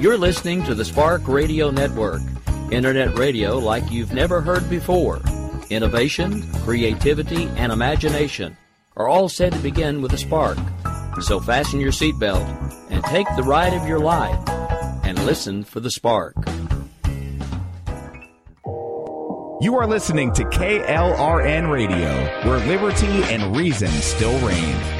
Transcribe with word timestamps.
You're 0.00 0.16
listening 0.16 0.64
to 0.64 0.74
the 0.74 0.86
Spark 0.86 1.28
Radio 1.28 1.70
Network, 1.70 2.22
internet 2.72 3.18
radio 3.18 3.58
like 3.58 3.90
you've 3.90 4.14
never 4.14 4.40
heard 4.40 4.70
before. 4.70 5.20
Innovation, 5.68 6.50
creativity, 6.64 7.44
and 7.56 7.70
imagination 7.70 8.56
are 8.96 9.08
all 9.08 9.28
said 9.28 9.52
to 9.52 9.58
begin 9.58 10.00
with 10.00 10.14
a 10.14 10.16
spark. 10.16 10.56
So 11.20 11.38
fasten 11.38 11.80
your 11.80 11.92
seatbelt 11.92 12.46
and 12.88 13.04
take 13.04 13.26
the 13.36 13.42
ride 13.42 13.74
of 13.74 13.86
your 13.86 13.98
life 13.98 14.42
and 15.04 15.22
listen 15.26 15.64
for 15.64 15.80
the 15.80 15.90
spark. 15.90 16.34
You 19.60 19.76
are 19.76 19.86
listening 19.86 20.32
to 20.32 20.44
KLRN 20.44 21.70
Radio, 21.70 22.08
where 22.48 22.66
liberty 22.66 23.22
and 23.24 23.54
reason 23.54 23.90
still 23.90 24.38
reign. 24.38 24.99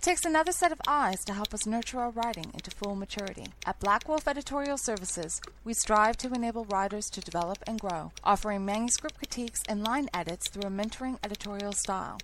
It 0.00 0.04
takes 0.04 0.24
another 0.24 0.52
set 0.52 0.72
of 0.72 0.80
eyes 0.88 1.22
to 1.26 1.34
help 1.34 1.52
us 1.52 1.66
nurture 1.66 2.00
our 2.00 2.08
writing 2.08 2.50
into 2.54 2.70
full 2.70 2.94
maturity. 2.94 3.48
At 3.66 3.80
Black 3.80 4.08
Wolf 4.08 4.26
Editorial 4.26 4.78
Services, 4.78 5.42
we 5.62 5.74
strive 5.74 6.16
to 6.18 6.32
enable 6.32 6.64
writers 6.64 7.10
to 7.10 7.20
develop 7.20 7.58
and 7.66 7.78
grow, 7.78 8.10
offering 8.24 8.64
manuscript 8.64 9.18
critiques 9.18 9.62
and 9.68 9.84
line 9.84 10.08
edits 10.14 10.48
through 10.48 10.62
a 10.62 10.70
mentoring 10.70 11.18
editorial 11.22 11.72
style. 11.72 12.16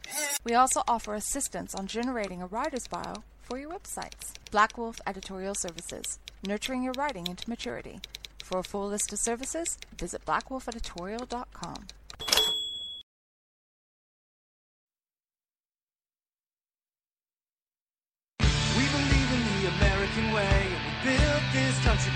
We 0.42 0.54
also 0.54 0.84
offer 0.88 1.14
assistance 1.14 1.74
on 1.74 1.86
generating 1.86 2.40
a 2.40 2.46
writer's 2.46 2.88
bio 2.88 3.24
for 3.42 3.58
your 3.58 3.72
websites. 3.72 4.32
Black 4.50 4.78
Wolf 4.78 4.98
Editorial 5.06 5.54
Services, 5.54 6.18
nurturing 6.46 6.82
your 6.82 6.94
writing 6.96 7.26
into 7.26 7.50
maturity. 7.50 8.00
For 8.42 8.60
a 8.60 8.64
full 8.64 8.88
list 8.88 9.12
of 9.12 9.18
services, 9.18 9.76
visit 9.98 10.24
blackwolfeditorial.com. 10.24 11.88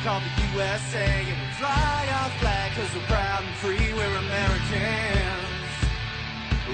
called 0.04 0.22
the 0.24 0.56
USA, 0.56 1.04
and 1.04 1.36
we 1.36 1.48
fly 1.60 2.08
our 2.08 2.30
flag 2.40 2.72
because 2.72 2.88
we're 2.96 3.04
proud 3.04 3.44
and 3.44 3.54
free, 3.60 3.92
we're 3.92 4.16
Americans. 4.16 5.60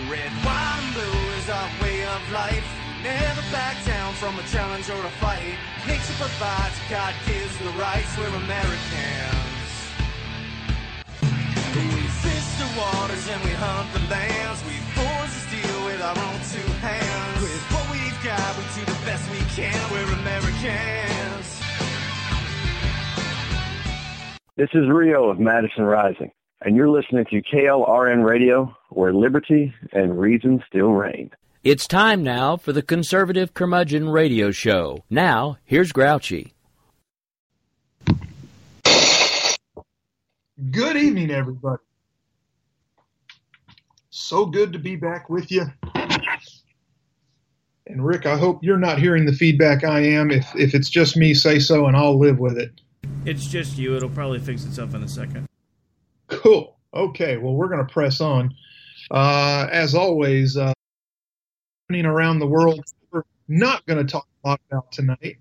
Red, 0.06 0.30
white, 0.46 0.78
and 0.78 0.94
blue 0.94 1.22
is 1.34 1.50
our 1.50 1.70
way 1.82 2.06
of 2.06 2.22
life. 2.30 2.66
Never 3.02 3.42
back 3.50 3.82
down 3.84 4.14
from 4.14 4.38
a 4.38 4.44
challenge 4.54 4.88
or 4.90 5.02
a 5.02 5.14
fight. 5.18 5.58
Nature 5.88 6.14
provides, 6.22 6.78
God 6.88 7.14
gives 7.26 7.58
the 7.58 7.70
rights, 7.74 8.14
we're 8.16 8.30
Americans. 8.46 9.66
We 11.74 12.06
fish 12.22 12.48
the 12.62 12.70
waters 12.78 13.26
and 13.26 13.42
we 13.42 13.50
hunt 13.58 13.90
the 13.90 14.06
lands. 14.06 14.62
We 14.70 14.78
forge 14.94 15.32
the 15.34 15.42
steel 15.50 15.78
with 15.82 16.00
our 16.00 16.14
own 16.14 16.38
two 16.54 16.70
hands. 16.78 17.42
With 17.42 17.64
what 17.74 17.90
we've 17.90 18.20
got, 18.22 18.54
we 18.54 18.62
do 18.78 18.86
the 18.86 19.00
best 19.02 19.26
we 19.34 19.42
can. 19.58 19.74
We're 19.90 20.14
Americans. 20.14 21.55
This 24.56 24.70
is 24.72 24.88
Rio 24.88 25.28
of 25.28 25.38
Madison 25.38 25.84
Rising, 25.84 26.32
and 26.62 26.74
you're 26.76 26.88
listening 26.88 27.26
to 27.26 27.42
KLRN 27.42 28.24
Radio, 28.24 28.74
where 28.88 29.12
liberty 29.12 29.74
and 29.92 30.18
reason 30.18 30.64
still 30.66 30.92
reign. 30.92 31.30
It's 31.62 31.86
time 31.86 32.22
now 32.22 32.56
for 32.56 32.72
the 32.72 32.80
Conservative 32.80 33.52
Curmudgeon 33.52 34.08
Radio 34.08 34.50
Show. 34.50 35.04
Now, 35.10 35.58
here's 35.66 35.92
Grouchy. 35.92 36.54
Good 40.70 40.96
evening, 40.96 41.30
everybody. 41.30 41.82
So 44.08 44.46
good 44.46 44.72
to 44.72 44.78
be 44.78 44.96
back 44.96 45.28
with 45.28 45.52
you. 45.52 45.66
And 47.86 48.02
Rick, 48.02 48.24
I 48.24 48.38
hope 48.38 48.64
you're 48.64 48.78
not 48.78 48.98
hearing 48.98 49.26
the 49.26 49.34
feedback 49.34 49.84
I 49.84 50.00
am. 50.00 50.30
If 50.30 50.46
if 50.56 50.74
it's 50.74 50.88
just 50.88 51.14
me, 51.14 51.34
say 51.34 51.58
so, 51.58 51.84
and 51.84 51.94
I'll 51.94 52.18
live 52.18 52.38
with 52.38 52.56
it. 52.56 52.80
It's 53.24 53.46
just 53.46 53.76
you. 53.78 53.96
It'll 53.96 54.08
probably 54.08 54.38
fix 54.38 54.64
itself 54.64 54.94
in 54.94 55.02
a 55.02 55.08
second. 55.08 55.46
Cool. 56.28 56.76
Okay. 56.94 57.36
Well, 57.36 57.54
we're 57.54 57.68
going 57.68 57.84
to 57.84 57.92
press 57.92 58.20
on. 58.20 58.54
Uh, 59.10 59.68
as 59.70 59.94
always, 59.94 60.56
uh, 60.56 60.72
around 61.90 62.38
the 62.38 62.46
world, 62.46 62.80
we're 63.12 63.22
not 63.48 63.84
going 63.86 64.04
to 64.04 64.10
talk 64.10 64.26
a 64.44 64.48
lot 64.48 64.60
about 64.70 64.90
tonight. 64.92 65.38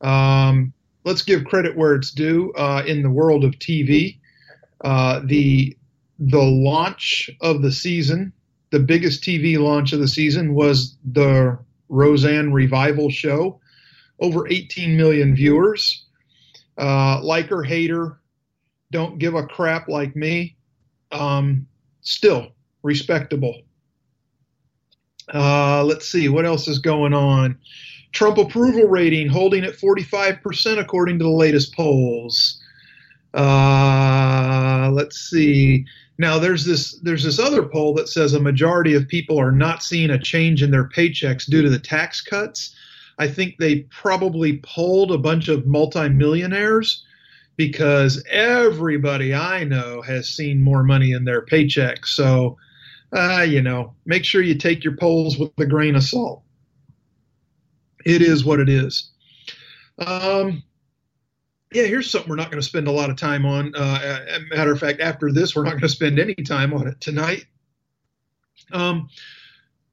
Um, 0.00 0.72
let's 1.04 1.22
give 1.22 1.44
credit 1.44 1.76
where 1.76 1.94
it's 1.94 2.10
due. 2.10 2.52
Uh, 2.52 2.82
in 2.86 3.02
the 3.02 3.10
world 3.10 3.44
of 3.44 3.52
TV, 3.54 4.18
uh, 4.84 5.20
the 5.24 5.76
the 6.18 6.42
launch 6.42 7.28
of 7.40 7.62
the 7.62 7.72
season, 7.72 8.32
the 8.70 8.78
biggest 8.78 9.22
TV 9.22 9.58
launch 9.58 9.92
of 9.92 9.98
the 9.98 10.08
season 10.08 10.54
was 10.54 10.96
the 11.04 11.58
Roseanne 11.88 12.52
revival 12.52 13.10
show. 13.10 13.60
Over 14.20 14.46
18 14.46 14.96
million 14.96 15.34
viewers. 15.34 16.03
Uh, 16.76 17.20
like 17.22 17.50
or 17.52 18.20
don't 18.90 19.18
give 19.18 19.34
a 19.34 19.46
crap 19.46 19.88
like 19.88 20.14
me. 20.14 20.56
Um, 21.12 21.66
still 22.00 22.52
respectable. 22.82 23.62
Uh, 25.32 25.82
let's 25.84 26.08
see 26.08 26.28
what 26.28 26.44
else 26.44 26.68
is 26.68 26.78
going 26.78 27.14
on. 27.14 27.58
Trump 28.12 28.38
approval 28.38 28.84
rating 28.84 29.28
holding 29.28 29.64
at 29.64 29.74
45% 29.74 30.78
according 30.78 31.18
to 31.18 31.24
the 31.24 31.30
latest 31.30 31.74
polls. 31.74 32.60
Uh, 33.34 34.90
let's 34.92 35.18
see. 35.18 35.84
Now 36.18 36.38
there's 36.38 36.64
this 36.64 37.00
there's 37.00 37.24
this 37.24 37.40
other 37.40 37.64
poll 37.64 37.92
that 37.94 38.08
says 38.08 38.34
a 38.34 38.40
majority 38.40 38.94
of 38.94 39.08
people 39.08 39.40
are 39.40 39.50
not 39.50 39.82
seeing 39.82 40.10
a 40.10 40.18
change 40.18 40.62
in 40.62 40.70
their 40.70 40.88
paychecks 40.88 41.50
due 41.50 41.62
to 41.62 41.68
the 41.68 41.78
tax 41.78 42.20
cuts. 42.20 42.76
I 43.18 43.28
think 43.28 43.56
they 43.58 43.80
probably 43.90 44.58
polled 44.58 45.12
a 45.12 45.18
bunch 45.18 45.48
of 45.48 45.66
multimillionaires 45.66 47.04
because 47.56 48.24
everybody 48.28 49.34
I 49.34 49.64
know 49.64 50.02
has 50.02 50.28
seen 50.28 50.60
more 50.60 50.82
money 50.82 51.12
in 51.12 51.24
their 51.24 51.42
paycheck. 51.42 52.06
So, 52.06 52.56
uh, 53.12 53.46
you 53.48 53.62
know, 53.62 53.94
make 54.06 54.24
sure 54.24 54.42
you 54.42 54.56
take 54.56 54.82
your 54.82 54.96
polls 54.96 55.38
with 55.38 55.52
a 55.58 55.66
grain 55.66 55.94
of 55.94 56.02
salt. 56.02 56.42
It 58.04 58.22
is 58.22 58.44
what 58.44 58.60
it 58.60 58.68
is. 58.68 59.12
Um, 59.98 60.62
yeah, 61.72 61.84
here's 61.84 62.10
something 62.10 62.30
we're 62.30 62.36
not 62.36 62.50
going 62.50 62.60
to 62.60 62.66
spend 62.66 62.88
a 62.88 62.92
lot 62.92 63.10
of 63.10 63.16
time 63.16 63.46
on. 63.46 63.74
Uh, 63.74 64.20
matter 64.50 64.72
of 64.72 64.78
fact, 64.78 65.00
after 65.00 65.32
this, 65.32 65.54
we're 65.54 65.64
not 65.64 65.70
going 65.70 65.82
to 65.82 65.88
spend 65.88 66.18
any 66.18 66.34
time 66.34 66.72
on 66.72 66.86
it 66.86 67.00
tonight. 67.00 67.46
Um, 68.72 69.08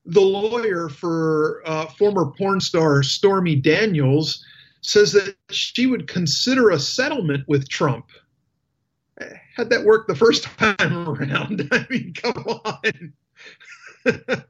the 0.06 0.22
lawyer 0.22 0.90
for 0.90 1.62
uh, 1.66 1.86
former 1.88 2.32
porn 2.38 2.60
star 2.60 3.04
Stormy 3.04 3.56
Daniels 3.56 4.44
says 4.82 5.12
that 5.14 5.36
she 5.52 5.86
would 5.86 6.08
consider 6.08 6.72
a 6.72 6.80
settlement 6.80 7.48
with 7.48 7.70
Trump. 7.70 8.08
How'd 9.56 9.70
that 9.70 9.86
worked 9.86 10.08
the 10.08 10.16
first 10.16 10.44
time 10.44 11.08
around? 11.08 11.68
I 11.72 11.86
mean, 11.90 12.14
come 12.14 12.34
on. 12.34 13.14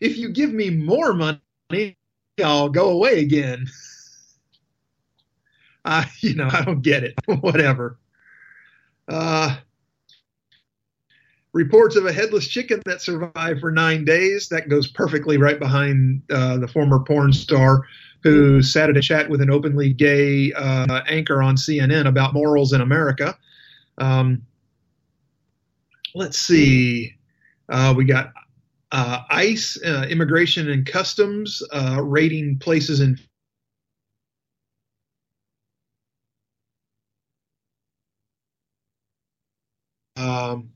if 0.00 0.16
you 0.16 0.30
give 0.30 0.52
me 0.52 0.70
more 0.70 1.12
money, 1.12 1.96
I'll 2.42 2.70
go 2.70 2.90
away 2.90 3.20
again. 3.20 3.66
Uh, 5.84 6.04
you 6.20 6.34
know, 6.34 6.48
I 6.52 6.64
don't 6.64 6.82
get 6.82 7.02
it. 7.02 7.14
Whatever. 7.40 7.98
Uh, 9.06 9.56
reports 11.52 11.96
of 11.96 12.06
a 12.06 12.12
headless 12.12 12.46
chicken 12.46 12.80
that 12.84 13.00
survived 13.00 13.60
for 13.60 13.70
nine 13.70 14.04
days. 14.04 14.48
That 14.48 14.68
goes 14.68 14.86
perfectly 14.88 15.38
right 15.38 15.58
behind 15.58 16.22
uh, 16.30 16.58
the 16.58 16.68
former 16.68 17.00
porn 17.00 17.32
star 17.32 17.84
who 18.22 18.62
sat 18.62 18.90
at 18.90 18.96
a 18.96 19.00
chat 19.00 19.28
with 19.30 19.40
an 19.40 19.50
openly 19.50 19.92
gay 19.92 20.52
uh, 20.52 21.02
anchor 21.08 21.42
on 21.42 21.56
CNN 21.56 22.06
about 22.06 22.34
morals 22.34 22.72
in 22.72 22.80
America. 22.80 23.36
Um, 23.98 24.42
let's 26.14 26.38
see. 26.38 27.14
Uh, 27.68 27.94
we 27.96 28.04
got 28.04 28.32
uh, 28.90 29.20
ICE, 29.30 29.78
uh, 29.84 30.06
Immigration 30.08 30.70
and 30.70 30.86
Customs, 30.86 31.62
uh, 31.72 32.02
rating 32.02 32.58
places 32.58 33.00
in 33.00 33.18
Um, 40.16 40.72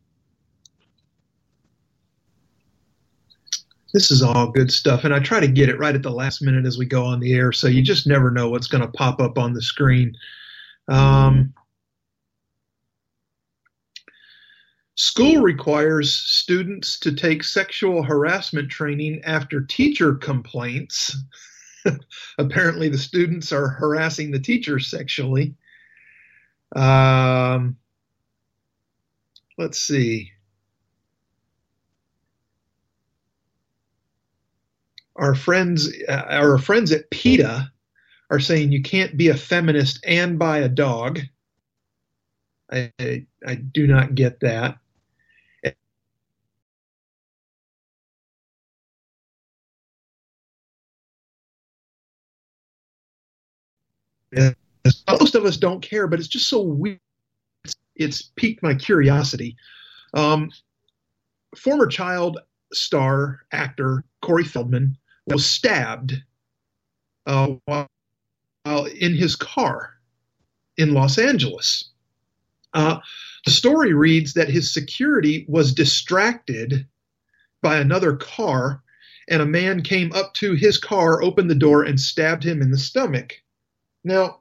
this 3.92 4.10
is 4.10 4.22
all 4.22 4.50
good 4.50 4.72
stuff, 4.72 5.04
and 5.04 5.14
I 5.14 5.18
try 5.18 5.40
to 5.40 5.48
get 5.48 5.68
it 5.68 5.78
right 5.78 5.94
at 5.94 6.02
the 6.02 6.10
last 6.10 6.42
minute 6.42 6.64
as 6.64 6.78
we 6.78 6.86
go 6.86 7.04
on 7.04 7.20
the 7.20 7.34
air, 7.34 7.52
so 7.52 7.68
you 7.68 7.82
just 7.82 8.06
never 8.06 8.30
know 8.30 8.48
what's 8.48 8.66
going 8.66 8.82
to 8.82 8.90
pop 8.92 9.20
up 9.20 9.38
on 9.38 9.52
the 9.52 9.62
screen. 9.62 10.14
Um, 10.88 11.52
school 14.94 15.42
requires 15.42 16.14
students 16.14 16.98
to 17.00 17.14
take 17.14 17.44
sexual 17.44 18.02
harassment 18.02 18.70
training 18.70 19.20
after 19.24 19.60
teacher 19.60 20.14
complaints. 20.14 21.16
Apparently, 22.38 22.88
the 22.88 22.98
students 22.98 23.52
are 23.52 23.68
harassing 23.68 24.30
the 24.30 24.40
teachers 24.40 24.90
sexually. 24.90 25.54
Um, 26.74 27.76
let's 29.58 29.82
see. 29.82 30.30
Our 35.16 35.34
friends, 35.34 35.90
uh, 36.08 36.24
our 36.28 36.58
friends 36.58 36.90
at 36.92 37.10
PETA 37.10 37.70
are 38.30 38.40
saying 38.40 38.72
you 38.72 38.82
can't 38.82 39.16
be 39.16 39.28
a 39.28 39.36
feminist 39.36 40.00
and 40.06 40.38
buy 40.38 40.58
a 40.58 40.68
dog. 40.68 41.20
I, 42.72 42.90
I, 42.98 43.26
I 43.46 43.54
do 43.56 43.86
not 43.86 44.14
get 44.14 44.40
that. 44.40 44.78
Most 55.08 55.34
of 55.34 55.44
us 55.44 55.58
don't 55.58 55.82
care, 55.82 56.06
but 56.06 56.18
it's 56.18 56.28
just 56.28 56.48
so 56.48 56.62
weird. 56.62 56.98
It's, 57.64 57.76
it's 57.96 58.22
piqued 58.36 58.62
my 58.62 58.74
curiosity. 58.74 59.56
Um, 60.14 60.50
former 61.56 61.86
child 61.86 62.38
star 62.72 63.40
actor 63.52 64.04
Corey 64.22 64.44
Feldman 64.44 64.96
was 65.26 65.46
stabbed 65.46 66.14
uh, 67.26 67.54
while, 67.64 67.88
in 68.64 69.14
his 69.14 69.36
car 69.36 69.94
in 70.76 70.94
Los 70.94 71.18
Angeles. 71.18 71.90
Uh, 72.74 72.98
the 73.44 73.50
story 73.50 73.92
reads 73.92 74.34
that 74.34 74.48
his 74.48 74.72
security 74.72 75.44
was 75.48 75.74
distracted 75.74 76.86
by 77.60 77.78
another 77.78 78.16
car, 78.16 78.82
and 79.28 79.42
a 79.42 79.46
man 79.46 79.82
came 79.82 80.12
up 80.12 80.34
to 80.34 80.54
his 80.54 80.78
car, 80.78 81.22
opened 81.22 81.50
the 81.50 81.54
door, 81.54 81.82
and 81.82 82.00
stabbed 82.00 82.44
him 82.44 82.62
in 82.62 82.70
the 82.70 82.78
stomach. 82.78 83.34
Now, 84.04 84.40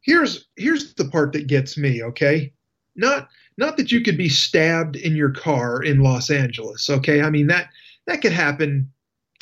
here's 0.00 0.46
here's 0.56 0.94
the 0.94 1.06
part 1.06 1.32
that 1.32 1.46
gets 1.46 1.76
me. 1.76 2.02
Okay, 2.02 2.52
not 2.96 3.28
not 3.56 3.76
that 3.76 3.92
you 3.92 4.02
could 4.02 4.16
be 4.16 4.28
stabbed 4.28 4.96
in 4.96 5.16
your 5.16 5.30
car 5.30 5.82
in 5.82 6.00
Los 6.00 6.30
Angeles. 6.30 6.88
Okay, 6.88 7.22
I 7.22 7.30
mean 7.30 7.46
that 7.48 7.70
that 8.06 8.22
could 8.22 8.32
happen 8.32 8.90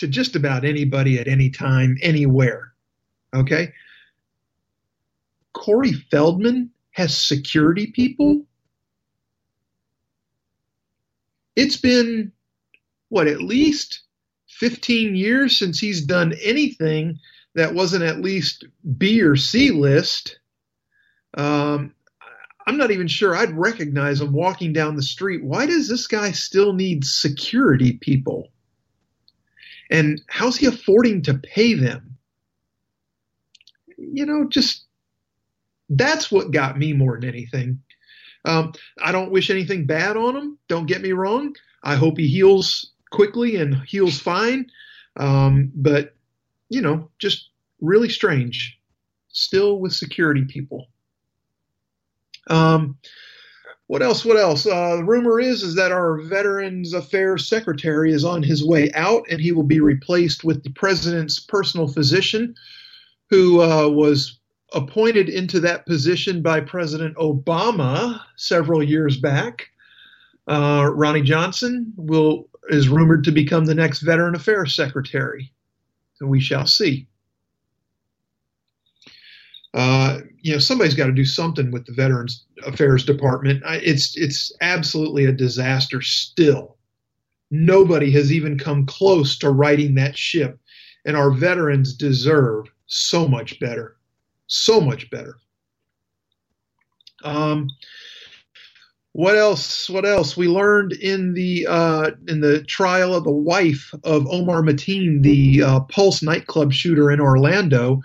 to 0.00 0.08
just 0.08 0.36
about 0.36 0.64
anybody 0.64 1.18
at 1.18 1.28
any 1.28 1.50
time, 1.50 1.96
anywhere. 2.02 2.72
Okay. 3.34 3.72
Corey 5.52 5.92
Feldman 5.92 6.70
has 6.92 7.26
security 7.26 7.88
people. 7.88 8.44
It's 11.56 11.76
been, 11.76 12.32
what, 13.10 13.26
at 13.26 13.42
least 13.42 14.02
15 14.48 15.14
years 15.14 15.58
since 15.58 15.78
he's 15.78 16.04
done 16.04 16.34
anything 16.42 17.18
that 17.54 17.74
wasn't 17.74 18.04
at 18.04 18.20
least 18.20 18.64
B 18.96 19.20
or 19.20 19.36
C 19.36 19.70
list. 19.70 20.38
Um, 21.34 21.94
I'm 22.66 22.76
not 22.76 22.90
even 22.90 23.08
sure 23.08 23.34
I'd 23.34 23.56
recognize 23.56 24.20
him 24.20 24.32
walking 24.32 24.72
down 24.72 24.96
the 24.96 25.02
street. 25.02 25.44
Why 25.44 25.66
does 25.66 25.88
this 25.88 26.06
guy 26.06 26.30
still 26.30 26.72
need 26.72 27.04
security 27.04 27.94
people? 27.94 28.48
And 29.90 30.22
how's 30.28 30.56
he 30.56 30.66
affording 30.66 31.22
to 31.22 31.34
pay 31.34 31.74
them? 31.74 32.16
You 33.98 34.24
know, 34.24 34.48
just 34.48 34.84
that's 35.88 36.30
what 36.30 36.52
got 36.52 36.78
me 36.78 36.92
more 36.92 37.18
than 37.18 37.28
anything. 37.28 37.82
Um, 38.44 38.72
I 39.02 39.12
don't 39.12 39.32
wish 39.32 39.50
anything 39.50 39.86
bad 39.86 40.16
on 40.16 40.36
him. 40.36 40.58
Don't 40.68 40.86
get 40.86 41.02
me 41.02 41.12
wrong. 41.12 41.54
I 41.82 41.96
hope 41.96 42.18
he 42.18 42.28
heals 42.28 42.92
quickly 43.10 43.56
and 43.56 43.74
heals 43.82 44.18
fine. 44.18 44.70
Um, 45.16 45.72
but, 45.74 46.14
you 46.68 46.80
know, 46.80 47.10
just 47.18 47.50
really 47.80 48.08
strange. 48.08 48.78
Still 49.28 49.80
with 49.80 49.92
security 49.92 50.44
people. 50.44 50.88
Um, 52.48 52.96
what 53.90 54.02
else? 54.02 54.24
What 54.24 54.36
else? 54.36 54.66
Uh, 54.66 54.98
the 54.98 55.04
rumor 55.04 55.40
is 55.40 55.64
is 55.64 55.74
that 55.74 55.90
our 55.90 56.18
Veterans 56.18 56.94
Affairs 56.94 57.48
Secretary 57.48 58.12
is 58.12 58.24
on 58.24 58.40
his 58.40 58.64
way 58.64 58.88
out, 58.92 59.24
and 59.28 59.40
he 59.40 59.50
will 59.50 59.64
be 59.64 59.80
replaced 59.80 60.44
with 60.44 60.62
the 60.62 60.70
president's 60.70 61.40
personal 61.40 61.88
physician, 61.88 62.54
who 63.30 63.60
uh, 63.60 63.88
was 63.88 64.38
appointed 64.72 65.28
into 65.28 65.58
that 65.58 65.86
position 65.86 66.40
by 66.40 66.60
President 66.60 67.16
Obama 67.16 68.20
several 68.36 68.80
years 68.80 69.16
back. 69.16 69.66
Uh, 70.46 70.88
Ronnie 70.94 71.22
Johnson 71.22 71.92
will 71.96 72.48
is 72.68 72.88
rumored 72.88 73.24
to 73.24 73.32
become 73.32 73.64
the 73.64 73.74
next 73.74 74.02
Veteran 74.02 74.36
Affairs 74.36 74.76
Secretary. 74.76 75.52
So 76.14 76.26
we 76.26 76.38
shall 76.38 76.64
see. 76.64 77.08
Uh, 79.74 80.20
you 80.42 80.52
know, 80.52 80.58
somebody's 80.58 80.94
got 80.94 81.06
to 81.06 81.12
do 81.12 81.24
something 81.24 81.70
with 81.70 81.86
the 81.86 81.92
Veterans 81.92 82.46
Affairs 82.64 83.04
Department. 83.04 83.62
It's 83.66 84.16
it's 84.16 84.52
absolutely 84.60 85.26
a 85.26 85.32
disaster 85.32 86.00
still. 86.00 86.76
Nobody 87.50 88.10
has 88.12 88.32
even 88.32 88.58
come 88.58 88.86
close 88.86 89.36
to 89.38 89.50
righting 89.50 89.94
that 89.96 90.16
ship, 90.16 90.58
and 91.04 91.16
our 91.16 91.30
veterans 91.30 91.94
deserve 91.94 92.66
so 92.86 93.26
much 93.26 93.58
better, 93.60 93.96
so 94.46 94.80
much 94.80 95.10
better. 95.10 95.36
Um, 97.22 97.68
what 99.12 99.36
else? 99.36 99.90
What 99.90 100.06
else? 100.06 100.36
We 100.36 100.46
learned 100.46 100.92
in 100.92 101.34
the 101.34 101.66
uh, 101.68 102.10
in 102.28 102.40
the 102.40 102.62
trial 102.64 103.14
of 103.14 103.24
the 103.24 103.30
wife 103.30 103.92
of 104.04 104.26
Omar 104.28 104.62
Mateen, 104.62 105.22
the 105.22 105.62
uh, 105.62 105.80
Pulse 105.80 106.22
nightclub 106.22 106.72
shooter 106.72 107.10
in 107.10 107.20
Orlando 107.20 108.00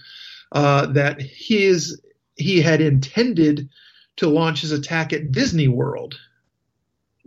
uh, 0.51 0.87
that 0.87 1.21
his 1.21 2.01
he 2.35 2.61
had 2.61 2.81
intended 2.81 3.69
to 4.17 4.27
launch 4.27 4.61
his 4.61 4.71
attack 4.71 5.13
at 5.13 5.31
Disney 5.31 5.67
World. 5.67 6.19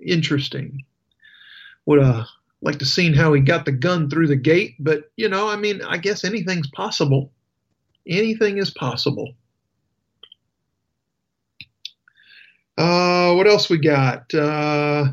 Interesting. 0.02 0.84
Would 1.86 2.00
uh 2.00 2.24
like 2.60 2.78
to 2.80 2.84
see 2.84 3.14
how 3.14 3.32
he 3.32 3.40
got 3.40 3.64
the 3.64 3.72
gun 3.72 4.10
through 4.10 4.26
the 4.26 4.36
gate, 4.36 4.74
but 4.78 5.10
you 5.16 5.28
know, 5.28 5.48
I 5.48 5.56
mean, 5.56 5.80
I 5.82 5.96
guess 5.96 6.24
anything's 6.24 6.68
possible. 6.70 7.32
Anything 8.06 8.58
is 8.58 8.70
possible. 8.70 9.34
Uh, 12.76 13.34
what 13.34 13.46
else 13.48 13.68
we 13.68 13.78
got? 13.78 14.32
Uh, 14.32 15.08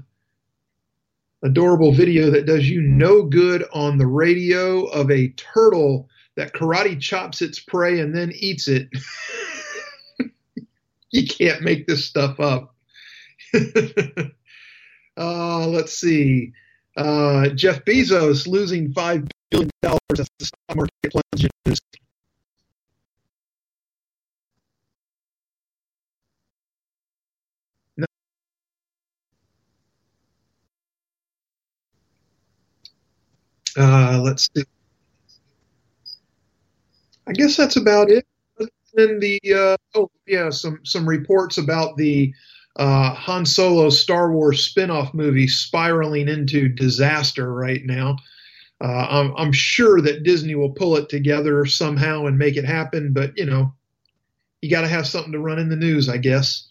adorable 1.44 1.92
video 1.92 2.30
that 2.32 2.46
does 2.46 2.70
you 2.70 2.82
no 2.82 3.24
good 3.24 3.66
on 3.74 3.98
the 3.98 4.08
radio 4.08 4.86
of 4.86 5.12
a 5.12 5.30
turtle 5.30 6.10
that 6.36 6.54
karate 6.54 7.00
chops 7.00 7.42
its 7.42 7.60
prey 7.60 8.00
and 8.00 8.16
then 8.16 8.32
eats 8.36 8.68
it. 8.68 8.88
you 11.16 11.26
can't 11.28 11.62
make 11.62 11.88
this 11.88 12.06
stuff 12.06 12.40
up. 12.40 12.76
uh, 15.18 15.68
let's 15.68 15.98
see. 15.98 16.52
Uh, 16.98 17.50
Jeff 17.50 17.84
Bezos 17.86 18.48
losing 18.48 18.94
$5 18.94 19.30
billion 19.52 19.70
as 19.84 20.28
the 20.40 20.46
stock 20.46 20.76
market 20.76 21.12
plunges. 21.12 21.82
Uh, 33.78 34.22
let's 34.24 34.50
see. 34.56 34.64
I 37.28 37.34
guess 37.34 37.58
that's 37.58 37.76
about 37.76 38.10
it. 38.10 38.26
And 38.98 39.22
the 39.22 39.40
uh, 39.54 39.78
oh 39.96 40.10
yeah, 40.26 40.50
some 40.50 40.80
some 40.84 41.08
reports 41.08 41.58
about 41.58 41.98
the 41.98 42.34
uh, 42.78 43.14
Han 43.14 43.46
Solo 43.46 43.90
Star 43.90 44.32
Wars 44.32 44.72
spinoff 44.74 45.14
movie 45.14 45.48
spiraling 45.48 46.28
into 46.28 46.68
disaster 46.68 47.54
right 47.54 47.84
now. 47.86 48.18
Uh, 48.82 49.08
I'm, 49.10 49.34
I'm 49.38 49.52
sure 49.54 50.02
that 50.02 50.24
Disney 50.24 50.56
will 50.56 50.72
pull 50.72 50.98
it 50.98 51.08
together 51.08 51.66
somehow 51.66 52.26
and 52.26 52.38
make 52.38 52.58
it 52.58 52.66
happen, 52.66 53.14
but 53.14 53.38
you 53.38 53.46
know, 53.46 53.74
you 54.62 54.70
got 54.70 54.82
to 54.82 54.88
have 54.90 55.08
something 55.08 55.32
to 55.32 55.40
run 55.40 55.60
in 55.60 55.70
the 55.70 55.78
news, 55.78 56.10
I 56.10 56.18
guess. 56.18 56.68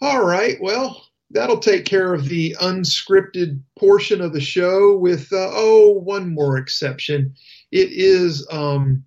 All 0.00 0.24
right, 0.24 0.56
well, 0.60 1.04
that'll 1.32 1.58
take 1.58 1.84
care 1.84 2.14
of 2.14 2.28
the 2.28 2.56
unscripted 2.60 3.60
portion 3.78 4.20
of 4.20 4.32
the 4.32 4.40
show 4.40 4.96
with 4.96 5.32
uh, 5.32 5.50
oh 5.52 5.92
one 6.04 6.32
more 6.32 6.58
exception 6.58 7.34
it 7.72 7.88
is 7.90 8.46
um, 8.50 9.04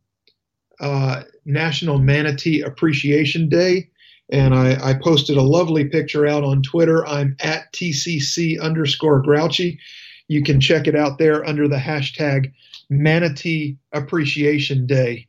uh, 0.80 1.24
National 1.46 2.00
Manatee 2.00 2.62
Appreciation 2.62 3.50
Day, 3.50 3.90
and 4.30 4.54
I, 4.54 4.78
I, 4.82 4.94
posted 4.96 5.38
a 5.38 5.42
lovely 5.42 5.86
picture 5.86 6.26
out 6.26 6.44
on 6.44 6.64
Twitter. 6.64 7.06
I'm 7.06 7.36
at 7.42 7.72
TCC 7.74 8.60
underscore 8.60 9.22
Grouchy. 9.22 9.80
You 10.28 10.44
can 10.44 10.60
check 10.60 10.88
it 10.88 10.96
out 10.96 11.18
there 11.18 11.46
under 11.46 11.68
the 11.68 11.78
hashtag 11.78 12.52
Manatee 12.90 13.78
Appreciation 13.94 14.88
Day. 14.88 15.28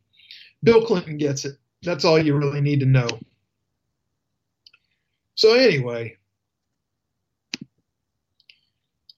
Bill 0.62 0.84
Clinton 0.84 1.18
gets 1.18 1.44
it. 1.44 1.56
That's 1.82 2.04
all 2.04 2.18
you 2.18 2.34
really 2.34 2.60
need 2.60 2.80
to 2.80 2.86
know. 2.86 3.08
So 5.34 5.52
anyway, 5.52 6.16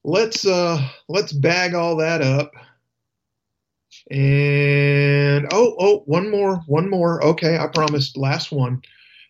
let's 0.03 0.45
uh, 0.45 0.85
let's 1.07 1.31
bag 1.31 1.73
all 1.73 1.95
that 1.97 2.21
up. 2.21 2.51
And 4.11 5.47
oh, 5.53 5.75
oh, 5.79 6.03
one 6.05 6.31
more, 6.31 6.57
one 6.65 6.89
more. 6.89 7.23
Okay, 7.23 7.57
I 7.57 7.67
promised. 7.67 8.17
Last 8.17 8.51
one. 8.51 8.81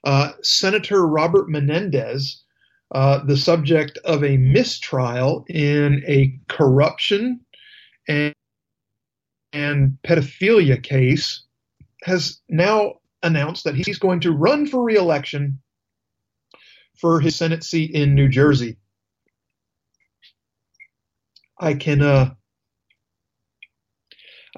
Uh, 0.06 0.32
Senator 0.42 1.06
Robert 1.06 1.50
Menendez, 1.50 2.44
uh, 2.92 3.24
the 3.26 3.36
subject 3.36 3.98
of 4.06 4.24
a 4.24 4.38
mistrial 4.38 5.46
in 5.50 6.02
a 6.08 6.40
corruption 6.48 7.42
and 8.08 8.34
pedophilia 9.54 10.82
case, 10.82 11.44
has 12.04 12.40
now 12.48 12.94
announced 13.24 13.66
that 13.66 13.76
he's 13.76 14.00
going 14.00 14.22
to 14.22 14.32
run 14.32 14.66
for 14.66 14.82
reelection 14.82 15.60
for 16.96 17.20
his 17.20 17.36
Senate 17.36 17.64
seat 17.64 17.92
in 17.92 18.16
New 18.16 18.30
Jersey. 18.30 18.78
I 21.60 21.74
can 21.74 22.02
uh, 22.02 22.34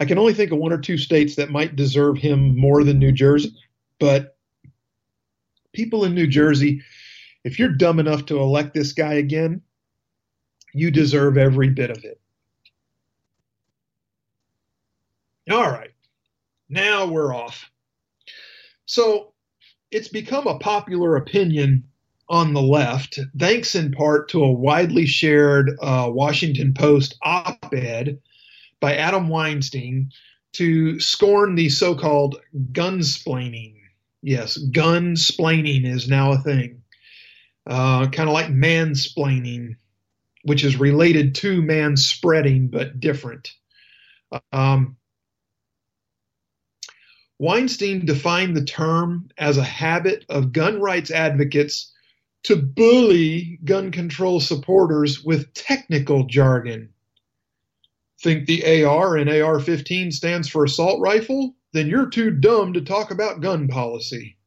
I 0.01 0.05
can 0.05 0.17
only 0.17 0.33
think 0.33 0.51
of 0.51 0.57
one 0.57 0.73
or 0.73 0.79
two 0.79 0.97
states 0.97 1.35
that 1.35 1.51
might 1.51 1.75
deserve 1.75 2.17
him 2.17 2.57
more 2.57 2.83
than 2.83 2.97
New 2.97 3.11
Jersey, 3.11 3.55
but 3.99 4.35
people 5.73 6.05
in 6.05 6.15
New 6.15 6.25
Jersey, 6.25 6.81
if 7.43 7.59
you're 7.59 7.69
dumb 7.69 7.99
enough 7.99 8.25
to 8.25 8.39
elect 8.39 8.73
this 8.73 8.93
guy 8.93 9.13
again, 9.13 9.61
you 10.73 10.89
deserve 10.89 11.37
every 11.37 11.69
bit 11.69 11.91
of 11.91 12.03
it. 12.03 12.19
All 15.51 15.69
right. 15.69 15.91
Now 16.67 17.05
we're 17.05 17.35
off. 17.35 17.69
So 18.87 19.33
it's 19.91 20.07
become 20.07 20.47
a 20.47 20.57
popular 20.57 21.15
opinion 21.15 21.83
on 22.27 22.53
the 22.55 22.61
left, 22.61 23.19
thanks 23.37 23.75
in 23.75 23.91
part 23.91 24.29
to 24.29 24.43
a 24.43 24.51
widely 24.51 25.05
shared 25.05 25.77
uh, 25.79 26.09
Washington 26.11 26.73
Post 26.73 27.17
op 27.21 27.71
ed 27.71 28.19
by 28.81 28.95
Adam 28.97 29.29
Weinstein 29.29 30.11
to 30.53 30.99
scorn 30.99 31.55
the 31.55 31.69
so 31.69 31.95
called 31.95 32.41
gunsplaining. 32.73 33.75
Yes, 34.21 34.57
gunsplaining 34.71 35.85
is 35.85 36.09
now 36.09 36.33
a 36.33 36.37
thing. 36.39 36.81
Uh, 37.65 38.07
kind 38.09 38.27
of 38.27 38.33
like 38.33 38.47
mansplaining, 38.47 39.75
which 40.43 40.65
is 40.65 40.77
related 40.77 41.35
to 41.35 41.61
man 41.61 41.95
spreading 41.95 42.67
but 42.67 42.99
different. 42.99 43.53
Um, 44.51 44.97
Weinstein 47.39 48.05
defined 48.05 48.55
the 48.55 48.65
term 48.65 49.29
as 49.37 49.57
a 49.57 49.63
habit 49.63 50.25
of 50.29 50.53
gun 50.53 50.79
rights 50.79 51.09
advocates 51.09 51.91
to 52.43 52.55
bully 52.55 53.59
gun 53.63 53.91
control 53.91 54.39
supporters 54.39 55.23
with 55.23 55.53
technical 55.53 56.25
jargon. 56.25 56.89
Think 58.21 58.45
the 58.45 58.85
AR 58.85 59.17
and 59.17 59.29
AR 59.29 59.59
15 59.59 60.11
stands 60.11 60.47
for 60.47 60.63
assault 60.63 60.99
rifle? 60.99 61.55
Then 61.73 61.87
you're 61.87 62.09
too 62.09 62.29
dumb 62.29 62.73
to 62.73 62.81
talk 62.81 63.09
about 63.09 63.41
gun 63.41 63.67
policy. 63.67 64.37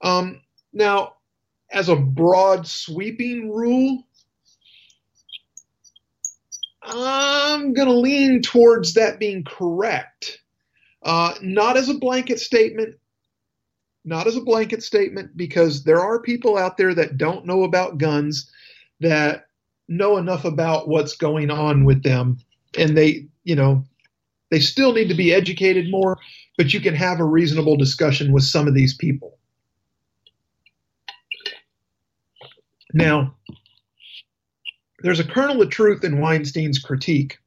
Um, 0.00 0.40
now, 0.72 1.16
as 1.70 1.90
a 1.90 1.96
broad 1.96 2.66
sweeping 2.66 3.50
rule, 3.52 4.06
I'm 6.82 7.74
going 7.74 7.88
to 7.88 7.94
lean 7.94 8.40
towards 8.40 8.94
that 8.94 9.18
being 9.18 9.44
correct. 9.44 10.40
Uh, 11.02 11.34
not 11.42 11.76
as 11.76 11.88
a 11.88 11.94
blanket 11.94 12.40
statement, 12.40 12.96
not 14.04 14.26
as 14.26 14.36
a 14.36 14.40
blanket 14.40 14.82
statement, 14.82 15.36
because 15.36 15.84
there 15.84 16.00
are 16.00 16.22
people 16.22 16.56
out 16.56 16.76
there 16.78 16.94
that 16.94 17.18
don't 17.18 17.46
know 17.46 17.64
about 17.64 17.98
guns 17.98 18.50
that 19.00 19.48
know 19.88 20.16
enough 20.16 20.44
about 20.44 20.88
what's 20.88 21.16
going 21.16 21.50
on 21.50 21.84
with 21.84 22.02
them, 22.02 22.38
and 22.78 22.96
they, 22.96 23.26
you 23.44 23.54
know, 23.54 23.84
they 24.50 24.60
still 24.60 24.92
need 24.92 25.08
to 25.08 25.14
be 25.14 25.32
educated 25.32 25.90
more, 25.90 26.18
but 26.56 26.72
you 26.72 26.80
can 26.80 26.94
have 26.94 27.20
a 27.20 27.24
reasonable 27.24 27.76
discussion 27.76 28.32
with 28.32 28.44
some 28.44 28.68
of 28.68 28.74
these 28.74 28.94
people. 28.94 29.38
Now, 32.94 33.34
there's 35.02 35.20
a 35.20 35.24
kernel 35.24 35.62
of 35.62 35.70
truth 35.70 36.04
in 36.04 36.20
Weinstein's 36.20 36.78
critique 36.78 37.38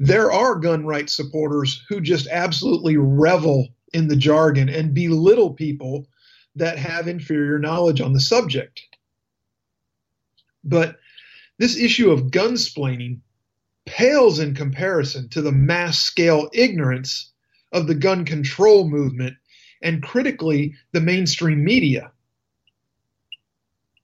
there 0.00 0.32
are 0.32 0.54
gun 0.54 0.86
rights 0.86 1.14
supporters 1.14 1.84
who 1.90 2.00
just 2.00 2.26
absolutely 2.28 2.96
revel 2.96 3.68
in 3.92 4.08
the 4.08 4.16
jargon 4.16 4.70
and 4.70 4.94
belittle 4.94 5.52
people 5.52 6.06
that 6.56 6.78
have 6.78 7.06
inferior 7.06 7.58
knowledge 7.58 8.00
on 8.00 8.14
the 8.14 8.20
subject. 8.20 8.80
But 10.64 10.96
this 11.60 11.76
issue 11.76 12.10
of 12.10 12.30
gunsplaining 12.30 13.20
pales 13.84 14.38
in 14.38 14.54
comparison 14.54 15.28
to 15.28 15.42
the 15.42 15.52
mass 15.52 16.00
scale 16.00 16.48
ignorance 16.54 17.32
of 17.72 17.86
the 17.86 17.94
gun 17.94 18.24
control 18.24 18.88
movement 18.88 19.36
and 19.82 20.02
critically 20.02 20.74
the 20.92 21.02
mainstream 21.02 21.62
media. 21.62 22.10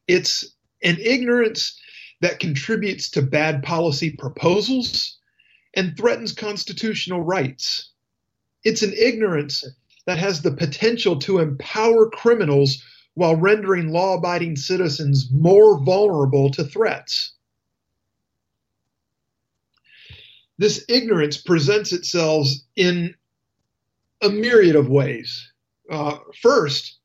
It's 0.07 0.55
an 0.83 0.99
ignorance 1.01 1.81
that 2.21 2.41
contributes 2.41 3.09
to 3.13 3.23
bad 3.23 3.63
policy 3.63 4.11
proposals 4.11 5.17
and 5.73 5.97
threatens 5.97 6.33
constitutional 6.33 7.23
rights. 7.23 7.93
It's 8.65 8.83
an 8.83 8.93
ignorance 8.93 9.65
that 10.05 10.19
has 10.19 10.43
the 10.43 10.53
potential 10.53 11.19
to 11.21 11.39
empower 11.39 12.11
criminals 12.11 12.83
while 13.15 13.35
rendering 13.35 13.89
law 13.89 14.19
abiding 14.19 14.57
citizens 14.57 15.31
more 15.33 15.83
vulnerable 15.83 16.51
to 16.51 16.63
threats. 16.63 17.33
This 20.59 20.85
ignorance 20.89 21.37
presents 21.37 21.93
itself 21.93 22.49
in 22.77 23.15
a 24.23 24.29
myriad 24.31 24.77
of 24.77 24.89
ways. 24.89 25.53
Uh, 25.91 26.19
first, 26.41 26.99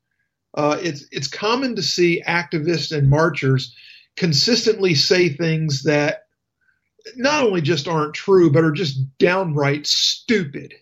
uh, 0.54 0.78
it's 0.82 1.04
it's 1.12 1.28
common 1.28 1.76
to 1.76 1.82
see 1.82 2.22
activists 2.26 2.96
and 2.96 3.08
marchers 3.08 3.74
consistently 4.16 4.94
say 4.94 5.28
things 5.28 5.82
that 5.84 6.24
not 7.16 7.44
only 7.44 7.60
just 7.60 7.88
aren't 7.88 8.14
true, 8.14 8.50
but 8.50 8.64
are 8.64 8.72
just 8.72 9.00
downright 9.18 9.86
stupid. 9.86 10.74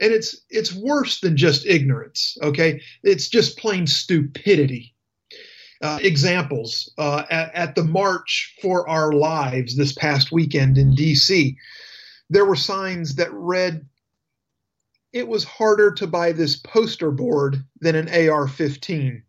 And 0.00 0.12
it's 0.12 0.42
it's 0.50 0.72
worse 0.72 1.20
than 1.20 1.36
just 1.36 1.66
ignorance. 1.66 2.36
Okay, 2.42 2.80
it's 3.02 3.28
just 3.28 3.58
plain 3.58 3.86
stupidity. 3.86 4.94
Uh, 5.80 5.98
examples 6.02 6.92
uh, 6.98 7.22
at, 7.30 7.54
at 7.54 7.74
the 7.76 7.84
March 7.84 8.56
for 8.60 8.88
Our 8.88 9.12
Lives 9.12 9.76
this 9.76 9.92
past 9.92 10.32
weekend 10.32 10.76
in 10.76 10.92
D.C. 10.96 11.56
There 12.28 12.44
were 12.44 12.56
signs 12.56 13.14
that 13.14 13.32
read, 13.32 13.86
"It 15.12 15.28
was 15.28 15.44
harder 15.44 15.92
to 15.92 16.06
buy 16.08 16.32
this 16.32 16.56
poster 16.56 17.12
board 17.12 17.64
than 17.80 17.94
an 17.94 18.08
AR-15." 18.08 19.22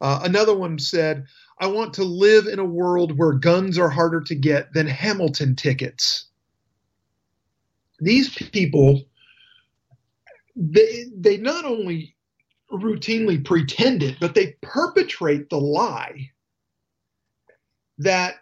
Uh, 0.00 0.20
another 0.22 0.56
one 0.56 0.78
said, 0.78 1.26
I 1.60 1.66
want 1.66 1.92
to 1.94 2.04
live 2.04 2.46
in 2.46 2.58
a 2.58 2.64
world 2.64 3.18
where 3.18 3.32
guns 3.32 3.78
are 3.78 3.90
harder 3.90 4.20
to 4.22 4.34
get 4.34 4.72
than 4.72 4.86
Hamilton 4.86 5.56
tickets. 5.56 6.26
These 7.98 8.30
people, 8.30 9.02
they, 10.54 11.06
they 11.16 11.36
not 11.36 11.64
only 11.64 12.14
routinely 12.72 13.44
pretend 13.44 14.02
it, 14.02 14.16
but 14.20 14.34
they 14.34 14.56
perpetrate 14.62 15.48
the 15.50 15.58
lie 15.58 16.30
that 17.98 18.36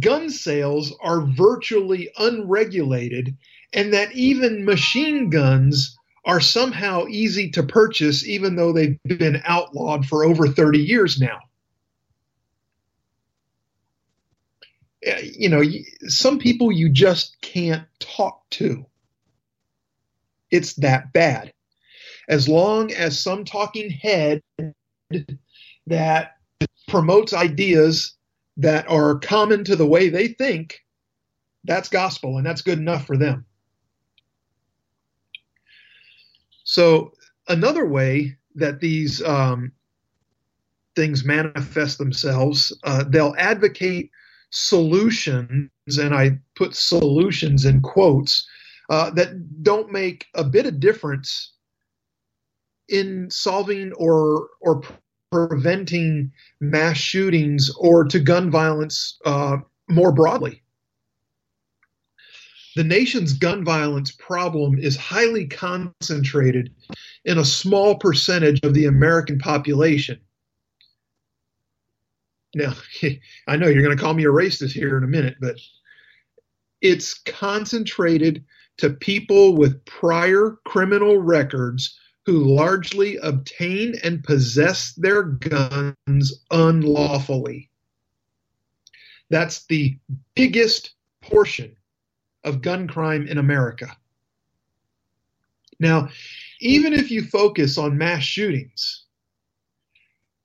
gun 0.00 0.30
sales 0.30 0.94
are 1.00 1.20
virtually 1.22 2.10
unregulated 2.18 3.36
and 3.72 3.92
that 3.92 4.12
even 4.12 4.64
machine 4.64 5.30
guns 5.30 5.96
are 6.24 6.40
somehow 6.40 7.06
easy 7.08 7.50
to 7.50 7.62
purchase 7.62 8.26
even 8.26 8.56
though 8.56 8.72
they've 8.72 8.98
been 9.04 9.42
outlawed 9.44 10.06
for 10.06 10.24
over 10.24 10.46
30 10.48 10.78
years 10.78 11.20
now. 11.20 11.38
You 15.22 15.48
know, 15.48 15.62
some 16.06 16.38
people 16.38 16.70
you 16.70 16.88
just 16.88 17.40
can't 17.40 17.86
talk 17.98 18.48
to. 18.50 18.86
It's 20.50 20.74
that 20.74 21.12
bad. 21.12 21.52
As 22.28 22.48
long 22.48 22.92
as 22.92 23.22
some 23.22 23.44
talking 23.44 23.90
head 23.90 24.42
that 25.86 26.32
promotes 26.88 27.32
ideas 27.32 28.14
that 28.56 28.88
are 28.88 29.18
common 29.18 29.64
to 29.64 29.76
the 29.76 29.86
way 29.86 30.08
they 30.08 30.28
think, 30.28 30.80
that's 31.64 31.88
gospel 31.88 32.38
and 32.38 32.46
that's 32.46 32.62
good 32.62 32.78
enough 32.78 33.06
for 33.06 33.16
them. 33.16 33.44
So, 36.64 37.12
another 37.48 37.86
way 37.86 38.36
that 38.54 38.80
these 38.80 39.22
um, 39.22 39.72
things 40.94 41.24
manifest 41.24 41.98
themselves, 41.98 42.76
uh, 42.84 43.04
they'll 43.08 43.34
advocate 43.38 44.10
solutions, 44.50 45.70
and 45.98 46.14
I 46.14 46.38
put 46.54 46.74
solutions 46.74 47.64
in 47.64 47.80
quotes, 47.80 48.46
uh, 48.90 49.10
that 49.10 49.62
don't 49.62 49.90
make 49.90 50.26
a 50.34 50.44
bit 50.44 50.66
of 50.66 50.80
difference 50.80 51.51
in 52.92 53.30
solving 53.30 53.92
or 53.94 54.48
or 54.60 54.82
preventing 55.32 56.30
mass 56.60 56.98
shootings 56.98 57.70
or 57.78 58.04
to 58.04 58.20
gun 58.20 58.50
violence 58.50 59.18
uh, 59.24 59.56
more 59.88 60.12
broadly. 60.12 60.62
The 62.76 62.84
nation's 62.84 63.32
gun 63.32 63.64
violence 63.64 64.12
problem 64.12 64.78
is 64.78 64.96
highly 64.96 65.46
concentrated 65.46 66.72
in 67.24 67.38
a 67.38 67.44
small 67.44 67.96
percentage 67.96 68.60
of 68.62 68.74
the 68.74 68.86
American 68.86 69.38
population. 69.38 70.20
Now, 72.54 72.74
I 73.48 73.56
know 73.56 73.68
you're 73.68 73.82
going 73.82 73.96
to 73.96 74.02
call 74.02 74.14
me 74.14 74.24
a 74.24 74.28
racist 74.28 74.72
here 74.72 74.96
in 74.98 75.04
a 75.04 75.08
minute, 75.08 75.36
but 75.40 75.56
it's 76.82 77.14
concentrated 77.14 78.44
to 78.78 78.90
people 78.90 79.56
with 79.56 79.84
prior 79.84 80.58
criminal 80.64 81.18
records 81.18 81.98
who 82.24 82.54
largely 82.54 83.16
obtain 83.18 83.94
and 84.04 84.22
possess 84.22 84.92
their 84.92 85.22
guns 85.22 86.44
unlawfully. 86.50 87.68
That's 89.30 89.66
the 89.66 89.98
biggest 90.34 90.94
portion 91.20 91.74
of 92.44 92.62
gun 92.62 92.86
crime 92.86 93.26
in 93.26 93.38
America. 93.38 93.96
Now, 95.80 96.10
even 96.60 96.92
if 96.92 97.10
you 97.10 97.24
focus 97.24 97.76
on 97.76 97.98
mass 97.98 98.22
shootings, 98.22 99.04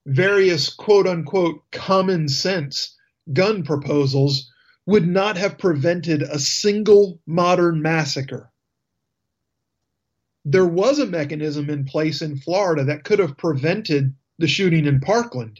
various 0.08 0.74
quote 0.74 1.06
unquote 1.06 1.62
common 1.72 2.28
sense 2.28 2.96
gun 3.34 3.62
proposals 3.64 4.50
would 4.86 5.08
not 5.08 5.38
have 5.38 5.58
prevented 5.58 6.22
a 6.24 6.40
single 6.40 7.20
modern 7.28 7.82
massacre. 7.82 8.50
There 10.50 10.66
was 10.66 11.00
a 11.00 11.06
mechanism 11.06 11.70
in 11.70 11.84
place 11.84 12.22
in 12.22 12.38
Florida 12.38 12.86
that 12.86 13.04
could 13.04 13.20
have 13.20 13.38
prevented 13.38 14.16
the 14.40 14.48
shooting 14.48 14.86
in 14.86 15.02
Parkland. 15.02 15.60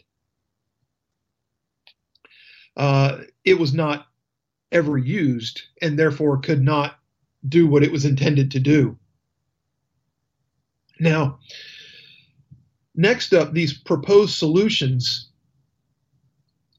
Uh, 2.78 3.20
it 3.44 3.60
was 3.60 3.74
not 3.74 4.08
ever 4.72 4.98
used 4.98 5.62
and 5.82 6.00
therefore 6.00 6.38
could 6.38 6.62
not 6.62 7.00
do 7.48 7.68
what 7.68 7.84
it 7.84 7.92
was 7.92 8.06
intended 8.06 8.52
to 8.52 8.60
do. 8.60 8.98
Now, 11.02 11.40
next 12.96 13.34
up, 13.34 13.52
these 13.52 13.78
proposed 13.78 14.36
solutions 14.36 15.30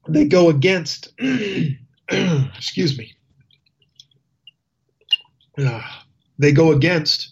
they 0.07 0.25
go 0.25 0.49
against 0.49 1.09
excuse 2.09 2.97
me 2.97 3.13
uh, 5.59 5.81
they 6.39 6.51
go 6.51 6.71
against 6.71 7.28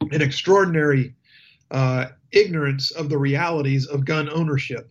an 0.00 0.22
extraordinary 0.22 1.14
uh, 1.70 2.06
ignorance 2.32 2.90
of 2.90 3.08
the 3.08 3.18
realities 3.18 3.86
of 3.86 4.04
gun 4.04 4.28
ownership. 4.30 4.90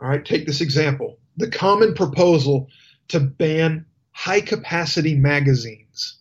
All 0.00 0.08
right 0.08 0.24
take 0.24 0.46
this 0.46 0.60
example. 0.60 1.18
The 1.36 1.50
common 1.50 1.94
proposal 1.94 2.68
to 3.08 3.20
ban 3.20 3.84
high 4.12 4.40
capacity 4.40 5.14
magazines. 5.14 6.18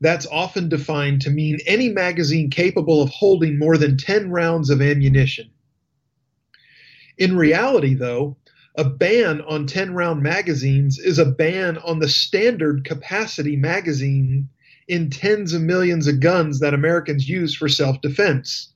That's 0.00 0.26
often 0.26 0.68
defined 0.68 1.22
to 1.22 1.30
mean 1.30 1.58
any 1.66 1.88
magazine 1.88 2.50
capable 2.50 3.02
of 3.02 3.08
holding 3.08 3.58
more 3.58 3.78
than 3.78 3.96
10 3.96 4.30
rounds 4.30 4.68
of 4.68 4.82
ammunition. 4.82 5.50
In 7.16 7.36
reality, 7.36 7.94
though, 7.94 8.36
a 8.76 8.84
ban 8.84 9.40
on 9.40 9.66
10 9.66 9.94
round 9.94 10.22
magazines 10.22 10.98
is 10.98 11.18
a 11.18 11.24
ban 11.24 11.78
on 11.78 11.98
the 11.98 12.10
standard 12.10 12.84
capacity 12.84 13.56
magazine 13.56 14.50
in 14.88 15.10
tens 15.10 15.52
of 15.52 15.62
millions 15.62 16.06
of 16.06 16.20
guns 16.20 16.60
that 16.60 16.74
Americans 16.74 17.28
use 17.28 17.54
for 17.54 17.68
self 17.68 18.00
defense. 18.00 18.72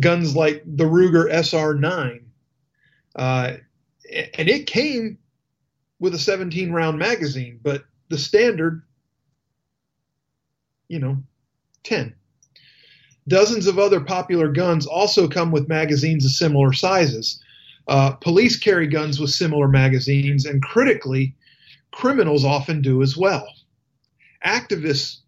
Guns 0.00 0.34
like 0.34 0.62
the 0.64 0.84
Ruger 0.84 1.30
SR 1.30 1.74
9. 1.74 2.26
Uh, 3.14 3.52
and 4.38 4.48
it 4.48 4.66
came 4.66 5.18
with 6.00 6.14
a 6.14 6.18
17 6.18 6.72
round 6.72 6.98
magazine, 6.98 7.60
but 7.62 7.84
the 8.08 8.18
standard, 8.18 8.82
you 10.88 10.98
know, 10.98 11.16
10. 11.84 12.14
Dozens 13.28 13.66
of 13.66 13.78
other 13.78 14.00
popular 14.00 14.48
guns 14.48 14.86
also 14.86 15.28
come 15.28 15.52
with 15.52 15.68
magazines 15.68 16.24
of 16.24 16.32
similar 16.32 16.72
sizes. 16.72 17.40
Uh, 17.88 18.12
police 18.12 18.58
carry 18.58 18.86
guns 18.86 19.20
with 19.20 19.30
similar 19.30 19.68
magazines, 19.68 20.44
and 20.44 20.62
critically, 20.62 21.34
criminals 21.92 22.44
often 22.44 22.80
do 22.80 23.02
as 23.02 23.16
well. 23.16 23.46
Activists 24.44 25.18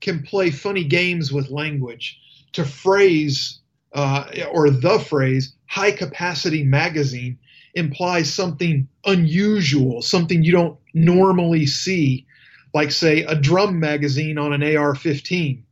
can 0.00 0.22
play 0.22 0.50
funny 0.50 0.84
games 0.84 1.32
with 1.32 1.50
language 1.50 2.18
to 2.52 2.64
phrase 2.64 3.60
uh, 3.92 4.26
or 4.50 4.70
the 4.70 4.98
phrase 4.98 5.54
high 5.66 5.92
capacity 5.92 6.62
magazine 6.62 7.38
implies 7.74 8.32
something 8.32 8.88
unusual, 9.04 10.02
something 10.02 10.42
you 10.44 10.52
don't 10.52 10.78
normally 10.94 11.66
see, 11.66 12.26
like, 12.72 12.90
say, 12.90 13.22
a 13.22 13.34
drum 13.34 13.80
magazine 13.80 14.38
on 14.38 14.52
an 14.52 14.76
AR 14.76 14.94
15 14.94 15.64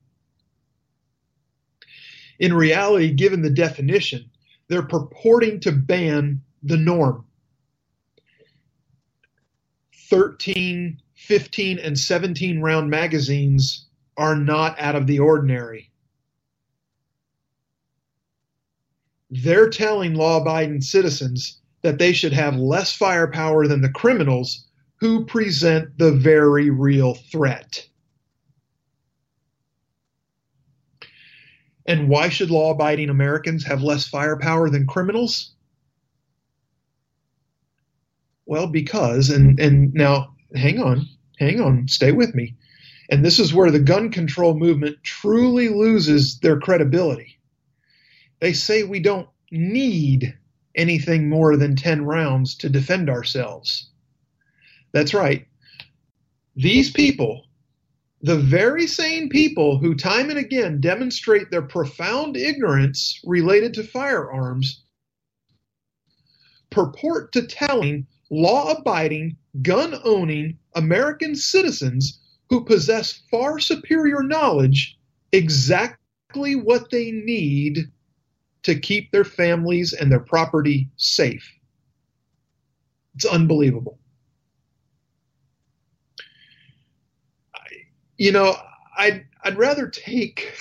in 2.43 2.53
reality, 2.53 3.13
given 3.13 3.41
the 3.41 3.51
definition, 3.51 4.29
they're 4.67 4.83
purporting 4.83 5.61
to 5.61 5.71
ban 5.71 6.43
the 6.65 6.77
norm. 6.77 7.25
13, 10.11 11.01
15, 11.23 11.79
and 11.79 11.99
17 11.99 12.61
round 12.61 12.91
magazines 12.91 13.87
are 14.17 14.37
not 14.37 14.79
out 14.81 14.97
of 14.97 15.07
the 15.07 15.19
ordinary. 15.19 15.91
They're 19.31 19.71
telling 19.71 20.15
law 20.15 20.41
abiding 20.41 20.81
citizens 20.83 21.61
that 21.83 21.99
they 21.99 22.13
should 22.13 22.33
have 22.33 22.57
less 22.57 22.95
firepower 22.95 23.67
than 23.67 23.81
the 23.81 23.89
criminals 23.89 24.67
who 24.97 25.25
present 25.25 25.97
the 25.97 26.13
very 26.13 26.71
real 26.71 27.15
threat. 27.15 27.87
And 31.87 32.09
why 32.09 32.29
should 32.29 32.51
law 32.51 32.73
abiding 32.73 33.11
Americans 33.11 33.65
have 33.65 33.83
less 33.83 34.07
firepower 34.07 34.71
than 34.71 34.87
criminals? 34.87 35.55
Well, 38.45 38.67
because, 38.67 39.31
and, 39.31 39.59
and 39.59 39.95
now 39.95 40.35
hang 40.55 40.81
on, 40.81 41.07
hang 41.39 41.61
on, 41.61 41.89
stay 41.89 42.13
with 42.13 42.35
me. 42.35 42.57
And 43.11 43.25
this 43.25 43.39
is 43.39 43.53
where 43.53 43.71
the 43.71 43.81
gun 43.81 44.11
control 44.11 44.55
movement 44.55 44.97
truly 45.03 45.69
loses 45.69 46.39
their 46.39 46.59
credibility. 46.59 47.39
They 48.41 48.53
say 48.53 48.83
we 48.83 49.01
don't 49.01 49.29
need 49.51 50.37
anything 50.75 51.29
more 51.29 51.57
than 51.57 51.77
10 51.77 52.05
rounds 52.05 52.55
to 52.57 52.69
defend 52.69 53.11
ourselves. 53.11 53.91
That's 54.93 55.15
right. 55.15 55.47
These 56.57 56.91
people 56.91 57.47
the 58.25 58.39
very 58.39 58.87
same 58.87 59.29
people 59.29 59.79
who 59.79 59.97
time 59.97 60.31
and 60.31 60.39
again 60.39 60.81
demonstrate 60.81 61.51
their 61.51 61.63
profound 61.63 62.37
ignorance 62.37 63.21
related 63.25 63.75
to 63.75 63.83
firearms 63.83 64.85
purport 66.71 67.33
to 67.33 67.47
telling 67.47 68.07
law 68.31 68.73
abiding, 68.73 69.37
gun 69.61 69.95
owning 70.05 70.59
American 70.75 71.35
citizens 71.35 72.21
who 72.49 72.65
possess 72.65 73.21
far 73.31 73.59
superior 73.59 74.23
knowledge 74.23 74.99
exactly 75.33 76.57
what 76.57 76.91
they 76.91 77.11
need 77.11 77.91
to 78.63 78.79
keep 78.79 79.11
their 79.11 79.25
families 79.25 79.93
and 79.93 80.11
their 80.11 80.21
property 80.21 80.89
safe. 80.97 81.51
It's 83.15 83.27
unbelievable. 83.27 83.99
you 88.23 88.31
know, 88.31 88.55
I'd 88.97 89.27
I'd 89.43 89.59
rather 89.59 89.89
take 89.89 90.55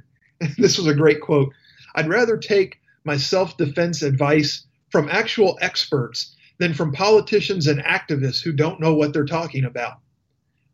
this 0.58 0.76
was 0.76 0.88
a 0.88 0.94
great 0.94 1.20
quote. 1.20 1.52
I'd 1.94 2.08
rather 2.08 2.36
take 2.36 2.80
my 3.04 3.16
self-defense 3.16 4.02
advice 4.02 4.66
from 4.90 5.08
actual 5.08 5.56
experts 5.60 6.34
than 6.58 6.74
from 6.74 6.92
politicians 6.92 7.66
and 7.66 7.82
activists 7.82 8.42
who 8.42 8.52
don't 8.52 8.80
know 8.80 8.94
what 8.94 9.12
they're 9.12 9.24
talking 9.24 9.64
about. 9.64 9.98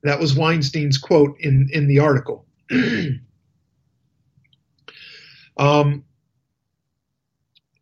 That 0.03 0.21
was 0.21 0.37
Weinstein's 0.37 0.99
quote 0.99 1.37
in, 1.41 1.69
in 1.73 1.87
the 1.87 1.99
article. 1.99 2.47
um, 5.57 6.05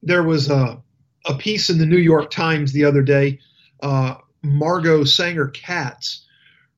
there 0.03 0.23
was 0.23 0.51
a, 0.51 0.83
a 1.27 1.35
piece 1.35 1.71
in 1.71 1.79
the 1.79 1.87
New 1.87 1.99
York 1.99 2.31
Times 2.31 2.73
the 2.73 2.85
other 2.85 3.03
day. 3.03 3.39
Uh, 3.83 4.17
Margot 4.43 5.05
Sanger 5.05 5.49
Katz 5.49 6.27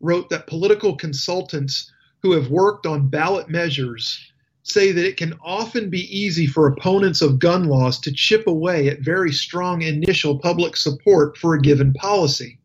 wrote 0.00 0.30
that 0.30 0.46
political 0.46 0.96
consultants 0.96 1.90
who 2.22 2.32
have 2.32 2.50
worked 2.50 2.86
on 2.86 3.08
ballot 3.08 3.48
measures 3.48 4.31
say 4.62 4.92
that 4.92 5.06
it 5.06 5.16
can 5.16 5.34
often 5.44 5.90
be 5.90 6.16
easy 6.16 6.46
for 6.46 6.66
opponents 6.66 7.20
of 7.20 7.38
gun 7.38 7.64
laws 7.64 7.98
to 8.00 8.12
chip 8.12 8.46
away 8.46 8.88
at 8.88 9.00
very 9.00 9.32
strong 9.32 9.82
initial 9.82 10.38
public 10.38 10.76
support 10.76 11.36
for 11.36 11.54
a 11.54 11.60
given 11.60 11.92
policy. 11.94 12.58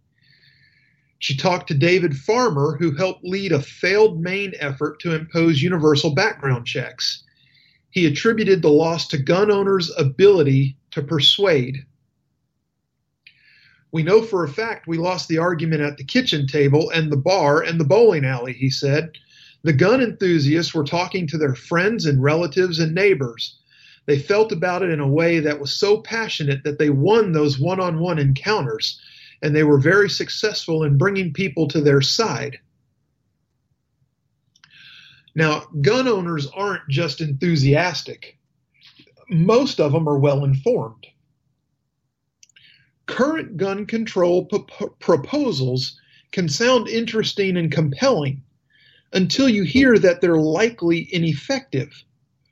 She 1.19 1.35
talked 1.35 1.67
to 1.69 1.73
David 1.73 2.15
Farmer, 2.15 2.77
who 2.77 2.95
helped 2.95 3.25
lead 3.25 3.51
a 3.51 3.61
failed 3.61 4.21
Maine 4.21 4.53
effort 4.59 4.99
to 4.99 5.15
impose 5.15 5.63
universal 5.63 6.13
background 6.13 6.67
checks. 6.67 7.23
He 7.89 8.05
attributed 8.05 8.61
the 8.61 8.69
loss 8.69 9.07
to 9.07 9.17
gun 9.17 9.49
owners' 9.49 9.91
ability 9.97 10.77
to 10.91 11.01
persuade. 11.01 11.85
We 13.91 14.03
know 14.03 14.21
for 14.21 14.43
a 14.43 14.49
fact 14.49 14.85
we 14.85 14.97
lost 14.97 15.27
the 15.27 15.39
argument 15.39 15.81
at 15.81 15.97
the 15.97 16.03
kitchen 16.03 16.45
table 16.45 16.91
and 16.91 17.11
the 17.11 17.17
bar 17.17 17.61
and 17.63 17.79
the 17.79 17.85
bowling 17.85 18.25
alley, 18.25 18.53
he 18.53 18.69
said. 18.69 19.17
The 19.67 19.73
gun 19.73 19.99
enthusiasts 20.01 20.73
were 20.73 20.85
talking 20.85 21.27
to 21.27 21.37
their 21.37 21.53
friends 21.53 22.05
and 22.05 22.23
relatives 22.23 22.79
and 22.79 22.95
neighbors. 22.95 23.59
They 24.05 24.17
felt 24.17 24.53
about 24.53 24.81
it 24.81 24.91
in 24.91 25.01
a 25.01 25.09
way 25.09 25.41
that 25.41 25.59
was 25.59 25.73
so 25.73 26.01
passionate 26.01 26.63
that 26.63 26.79
they 26.79 26.89
won 26.89 27.33
those 27.33 27.59
one 27.59 27.81
on 27.81 27.99
one 27.99 28.17
encounters. 28.17 28.97
and 29.41 29.53
they 29.53 29.63
were 29.63 29.77
very 29.77 30.09
successful 30.09 30.85
in 30.85 30.97
bringing 30.97 31.33
people 31.33 31.67
to 31.67 31.81
their 31.81 31.99
side. 31.99 32.59
Now, 35.35 35.65
gun 35.81 36.07
owners 36.07 36.47
aren't 36.47 36.87
just 36.87 37.19
enthusiastic, 37.19 38.39
most 39.29 39.81
of 39.81 39.91
them 39.91 40.07
are 40.07 40.17
well 40.17 40.45
informed. 40.45 41.07
Current 43.05 43.57
gun 43.57 43.85
control 43.85 44.45
p- 44.45 44.85
proposals 44.99 45.99
can 46.31 46.47
sound 46.47 46.87
interesting 46.87 47.57
and 47.57 47.69
compelling 47.69 48.43
until 49.13 49.49
you 49.49 49.63
hear 49.63 49.97
that 49.97 50.21
they're 50.21 50.37
likely 50.37 51.07
ineffective, 51.13 52.03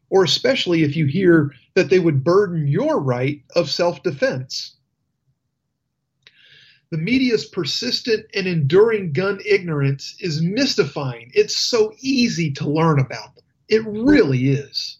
or 0.09 0.23
especially 0.23 0.83
if 0.83 0.95
you 0.95 1.05
hear 1.05 1.51
that 1.73 1.89
they 1.89 1.99
would 1.99 2.23
burden 2.23 2.67
your 2.67 2.99
right 2.99 3.41
of 3.55 3.69
self 3.69 4.01
defense. 4.03 4.75
The 6.91 6.97
media's 6.97 7.45
persistent 7.45 8.25
and 8.33 8.47
enduring 8.47 9.11
gun 9.11 9.39
ignorance 9.45 10.15
is 10.19 10.41
mystifying. 10.41 11.31
It's 11.33 11.69
so 11.69 11.93
easy 11.99 12.51
to 12.51 12.69
learn 12.69 12.99
about 12.99 13.35
them. 13.35 13.43
It 13.67 13.83
really 13.85 14.49
is. 14.49 14.99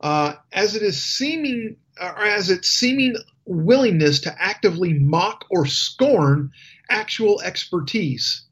Uh, 0.00 0.34
as 0.52 0.76
it 0.76 0.82
is 0.82 1.02
seeming, 1.02 1.76
or 2.00 2.24
as 2.24 2.50
its 2.50 2.68
seeming 2.68 3.16
willingness 3.46 4.20
to 4.20 4.42
actively 4.42 4.92
mock 4.94 5.44
or 5.50 5.66
scorn 5.66 6.50
actual 6.88 7.40
expertise. 7.42 8.47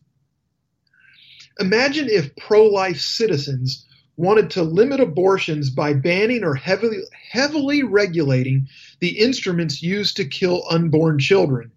Imagine 1.58 2.08
if 2.08 2.34
pro-life 2.36 2.98
citizens 2.98 3.86
wanted 4.16 4.50
to 4.50 4.62
limit 4.62 5.00
abortions 5.00 5.70
by 5.70 5.92
banning 5.92 6.42
or 6.42 6.54
heavily, 6.54 6.98
heavily 7.30 7.82
regulating 7.82 8.68
the 9.00 9.18
instruments 9.18 9.82
used 9.82 10.16
to 10.16 10.24
kill 10.24 10.64
unborn 10.70 11.18
children 11.18 11.70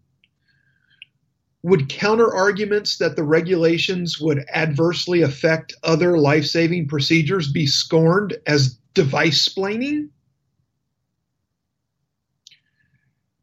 would 1.64 1.90
counter 1.90 2.34
arguments 2.34 2.98
that 2.98 3.16
the 3.16 3.24
regulations 3.24 4.20
would 4.20 4.46
adversely 4.54 5.22
affect 5.22 5.74
other 5.84 6.18
life 6.18 6.46
saving 6.46 6.88
procedures 6.88 7.52
be 7.52 7.68
scorned 7.68 8.38
as 8.48 8.78
device 8.94 9.48
splaining? 9.48 10.10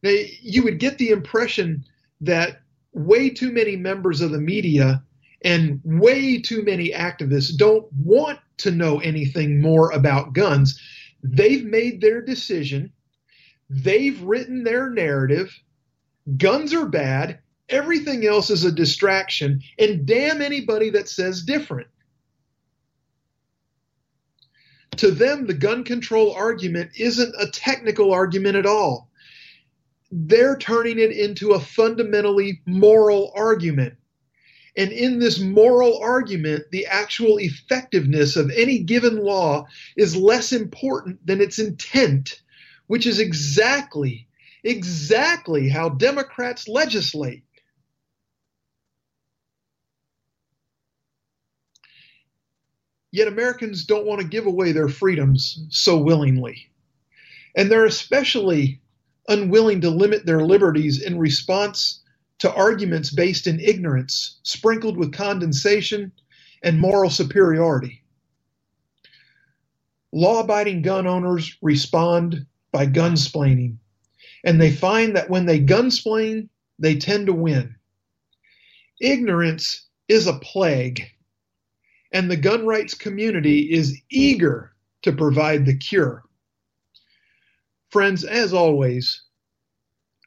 You 0.02 0.62
would 0.62 0.78
get 0.78 0.98
the 0.98 1.10
impression 1.10 1.84
that 2.22 2.62
way 2.92 3.28
too 3.28 3.52
many 3.52 3.76
members 3.76 4.20
of 4.20 4.30
the 4.30 4.40
media 4.40 5.02
and 5.44 5.80
way 5.84 6.40
too 6.40 6.62
many 6.62 6.90
activists 6.90 7.56
don't 7.56 7.86
want 7.92 8.38
to 8.58 8.70
know 8.70 8.98
anything 9.00 9.60
more 9.60 9.90
about 9.90 10.32
guns. 10.32 10.80
They've 11.22 11.64
made 11.64 12.00
their 12.00 12.22
decision, 12.22 12.92
they've 13.68 14.20
written 14.22 14.64
their 14.64 14.90
narrative. 14.90 15.58
Guns 16.36 16.74
are 16.74 16.86
bad 16.86 17.38
Everything 17.68 18.24
else 18.26 18.50
is 18.50 18.64
a 18.64 18.70
distraction, 18.70 19.60
and 19.78 20.06
damn 20.06 20.40
anybody 20.40 20.90
that 20.90 21.08
says 21.08 21.42
different. 21.42 21.88
To 24.98 25.10
them, 25.10 25.46
the 25.46 25.54
gun 25.54 25.82
control 25.82 26.32
argument 26.32 26.92
isn't 26.96 27.34
a 27.38 27.50
technical 27.50 28.12
argument 28.12 28.56
at 28.56 28.66
all. 28.66 29.10
They're 30.12 30.56
turning 30.56 30.98
it 30.98 31.10
into 31.10 31.52
a 31.52 31.60
fundamentally 31.60 32.62
moral 32.66 33.32
argument. 33.34 33.94
And 34.76 34.92
in 34.92 35.18
this 35.18 35.38
moral 35.38 35.98
argument, 35.98 36.64
the 36.70 36.86
actual 36.86 37.38
effectiveness 37.38 38.36
of 38.36 38.50
any 38.50 38.78
given 38.80 39.16
law 39.24 39.66
is 39.96 40.14
less 40.14 40.52
important 40.52 41.26
than 41.26 41.40
its 41.40 41.58
intent, 41.58 42.42
which 42.86 43.06
is 43.06 43.18
exactly, 43.18 44.28
exactly 44.62 45.68
how 45.70 45.88
Democrats 45.88 46.68
legislate. 46.68 47.42
Yet 53.12 53.28
Americans 53.28 53.86
don't 53.86 54.04
want 54.04 54.20
to 54.20 54.28
give 54.28 54.44
away 54.44 54.72
their 54.72 54.88
freedoms 54.88 55.64
so 55.70 55.96
willingly. 55.96 56.70
And 57.56 57.70
they're 57.70 57.86
especially 57.86 58.82
unwilling 59.26 59.80
to 59.80 59.88
limit 59.88 60.26
their 60.26 60.42
liberties 60.42 61.00
in 61.00 61.18
response 61.18 62.02
to 62.38 62.52
arguments 62.54 63.10
based 63.14 63.46
in 63.46 63.60
ignorance, 63.60 64.38
sprinkled 64.42 64.96
with 64.96 65.12
condensation 65.12 66.12
and 66.62 66.80
moral 66.80 67.10
superiority. 67.10 68.02
Law 70.12 70.40
abiding 70.40 70.82
gun 70.82 71.06
owners 71.06 71.56
respond 71.62 72.46
by 72.72 72.86
gunsplaining, 72.86 73.76
and 74.44 74.60
they 74.60 74.70
find 74.70 75.16
that 75.16 75.30
when 75.30 75.46
they 75.46 75.60
gunsplain, 75.60 76.48
they 76.78 76.96
tend 76.96 77.26
to 77.26 77.32
win. 77.32 77.74
Ignorance 79.00 79.86
is 80.08 80.26
a 80.26 80.38
plague 80.38 81.02
and 82.12 82.30
the 82.30 82.36
gun 82.36 82.66
rights 82.66 82.94
community 82.94 83.72
is 83.72 84.00
eager 84.10 84.72
to 85.02 85.12
provide 85.12 85.66
the 85.66 85.76
cure. 85.76 86.24
Friends, 87.90 88.24
as 88.24 88.54
always, 88.54 89.22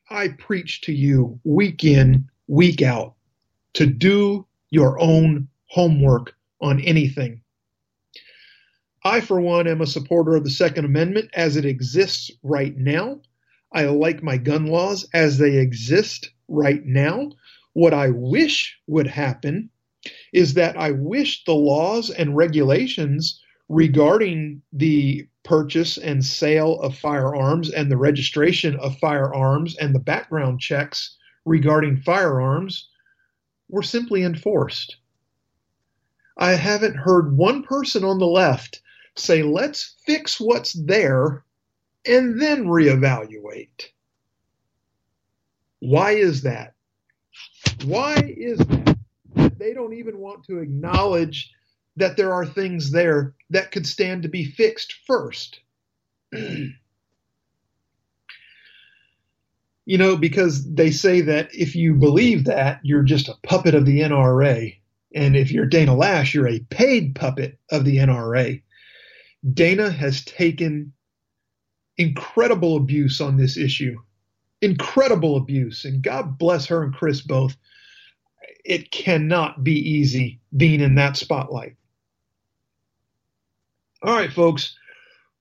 I 0.10 0.30
preach 0.30 0.82
to 0.82 0.94
you 0.94 1.40
week 1.44 1.84
in, 1.84 2.30
week 2.48 2.82
out 2.82 3.16
to 3.74 3.86
do 3.86 4.46
your 4.72 5.00
own 5.00 5.48
homework 5.68 6.36
on 6.62 6.80
anything. 6.82 7.42
I, 9.04 9.22
for 9.22 9.40
one, 9.40 9.68
am 9.68 9.82
a 9.82 9.88
supporter 9.88 10.36
of 10.36 10.44
the 10.44 10.50
Second 10.50 10.86
Amendment 10.86 11.30
as 11.34 11.56
it 11.56 11.66
exists 11.66 12.32
right 12.44 12.76
now. 12.76 13.22
I 13.72 13.86
like 13.86 14.24
my 14.24 14.38
gun 14.38 14.66
laws 14.66 15.08
as 15.14 15.38
they 15.38 15.58
exist 15.58 16.32
right 16.48 16.86
now. 16.86 17.32
What 17.74 17.94
I 17.94 18.10
wish 18.10 18.78
would 18.88 19.08
happen 19.08 19.70
is 20.34 20.56
that 20.56 20.76
I 20.76 20.92
wish 20.92 21.44
the 21.44 21.54
laws 21.54 22.10
and 22.10 22.36
regulations 22.36 23.42
regarding 23.70 24.62
the 24.74 25.28
purchase 25.44 25.98
and 25.98 26.26
sale 26.26 26.80
of 26.82 26.98
firearms 26.98 27.70
and 27.70 27.92
the 27.92 27.98
registration 27.98 28.76
of 28.78 28.98
firearms 28.98 29.78
and 29.78 29.94
the 29.94 30.00
background 30.00 30.60
checks 30.60 31.18
regarding 31.46 31.98
firearms 31.98 32.90
were 33.70 33.84
simply 33.84 34.24
enforced. 34.24 34.98
I 36.38 36.52
haven't 36.52 36.96
heard 36.96 37.38
one 37.38 37.64
person 37.64 38.04
on 38.04 38.18
the 38.18 38.28
left 38.28 38.82
say, 39.16 39.44
let's 39.44 39.96
fix 40.06 40.40
what's 40.40 40.74
there 40.74 41.44
and 42.06 42.42
then 42.42 42.66
reevaluate. 42.66 43.90
Why 45.80 46.12
is 46.12 46.42
that? 46.44 46.74
Why 47.86 48.16
is 48.38 48.60
that? 48.60 48.98
they 49.60 49.74
don't 49.74 49.94
even 49.94 50.18
want 50.18 50.44
to 50.46 50.60
acknowledge 50.60 51.52
that 52.00 52.18
there 52.18 52.34
are 52.34 52.46
things 52.46 52.92
there 52.92 53.34
that 53.50 53.72
could 53.72 53.86
stand 53.88 54.24
to 54.24 54.30
be 54.30 54.46
fixed 54.46 54.96
first. 55.06 55.60
you 56.32 56.78
know, 59.86 60.16
because 60.16 60.72
they 60.74 60.92
say 60.92 61.22
that 61.22 61.50
if 61.54 61.76
you 61.76 61.96
believe 61.96 62.46
that, 62.46 62.80
you're 62.84 63.04
just 63.04 63.30
a 63.30 63.38
puppet 63.44 63.76
of 63.76 63.86
the 63.86 64.02
NRA. 64.02 64.76
And 65.16 65.36
if 65.36 65.52
you're 65.52 65.66
Dana 65.66 65.96
Loesch, 65.96 66.34
you're 66.34 66.48
a 66.48 66.60
paid 66.70 67.16
puppet 67.16 67.58
of 67.72 67.86
the 67.86 67.98
NRA. 67.98 68.62
Dana 69.54 69.90
has 69.90 70.24
taken 70.26 70.94
incredible 71.98 72.78
abuse 72.78 73.22
on 73.22 73.38
this 73.38 73.58
issue. 73.58 73.98
Incredible 74.62 75.38
abuse. 75.38 75.86
And 75.86 76.04
God 76.04 76.38
bless 76.38 76.68
her 76.68 76.84
and 76.84 76.94
Chris 76.94 77.22
both 77.22 77.56
it 78.66 78.92
cannot 78.92 79.64
be 79.64 79.74
easy 79.74 80.40
being 80.56 80.82
in 80.82 80.96
that 80.96 81.18
spotlight. 81.18 81.76
All 84.02 84.16
right, 84.16 84.32
folks, 84.32 84.78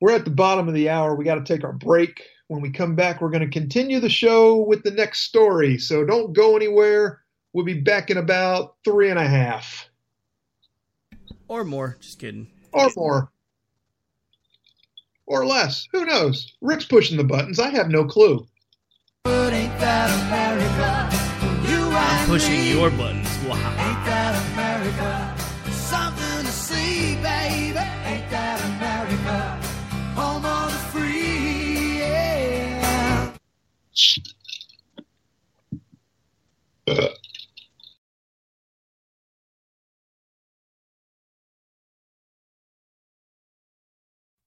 we're 0.01 0.15
at 0.15 0.25
the 0.25 0.33
bottom 0.33 0.67
of 0.67 0.75
the 0.75 0.89
hour. 0.89 1.15
We 1.15 1.25
got 1.25 1.37
to 1.37 1.45
take 1.45 1.63
our 1.65 1.73
break. 1.73 2.23
When 2.49 2.61
we 2.61 2.71
come 2.71 2.97
back, 2.97 3.21
we're 3.21 3.31
going 3.31 3.49
to 3.49 3.59
continue 3.59 4.01
the 4.01 4.09
show 4.09 4.57
with 4.57 4.83
the 4.83 4.91
next 4.91 5.21
story. 5.21 5.79
So 5.79 6.05
don't 6.05 6.33
go 6.33 6.57
anywhere. 6.57 7.21
We'll 7.53 7.65
be 7.65 7.81
back 7.81 8.11
in 8.11 8.17
about 8.17 8.75
three 8.85 9.11
and 9.11 9.19
a 9.19 9.27
half. 9.27 9.89
Or 11.47 11.63
more. 11.63 11.99
Just 12.01 12.19
kidding. 12.19 12.49
Or 12.73 12.91
more. 12.97 13.31
Or 15.27 15.47
less. 15.47 15.87
Who 15.93 16.05
knows? 16.05 16.53
Rick's 16.61 16.87
pushing 16.87 17.17
the 17.17 17.25
buttons. 17.25 17.61
I 17.61 17.69
have 17.71 17.89
no 17.89 18.05
clue. 18.05 18.47
I'm 22.01 22.27
pushing 22.27 22.65
your 22.65 22.91
buttons. 22.91 23.28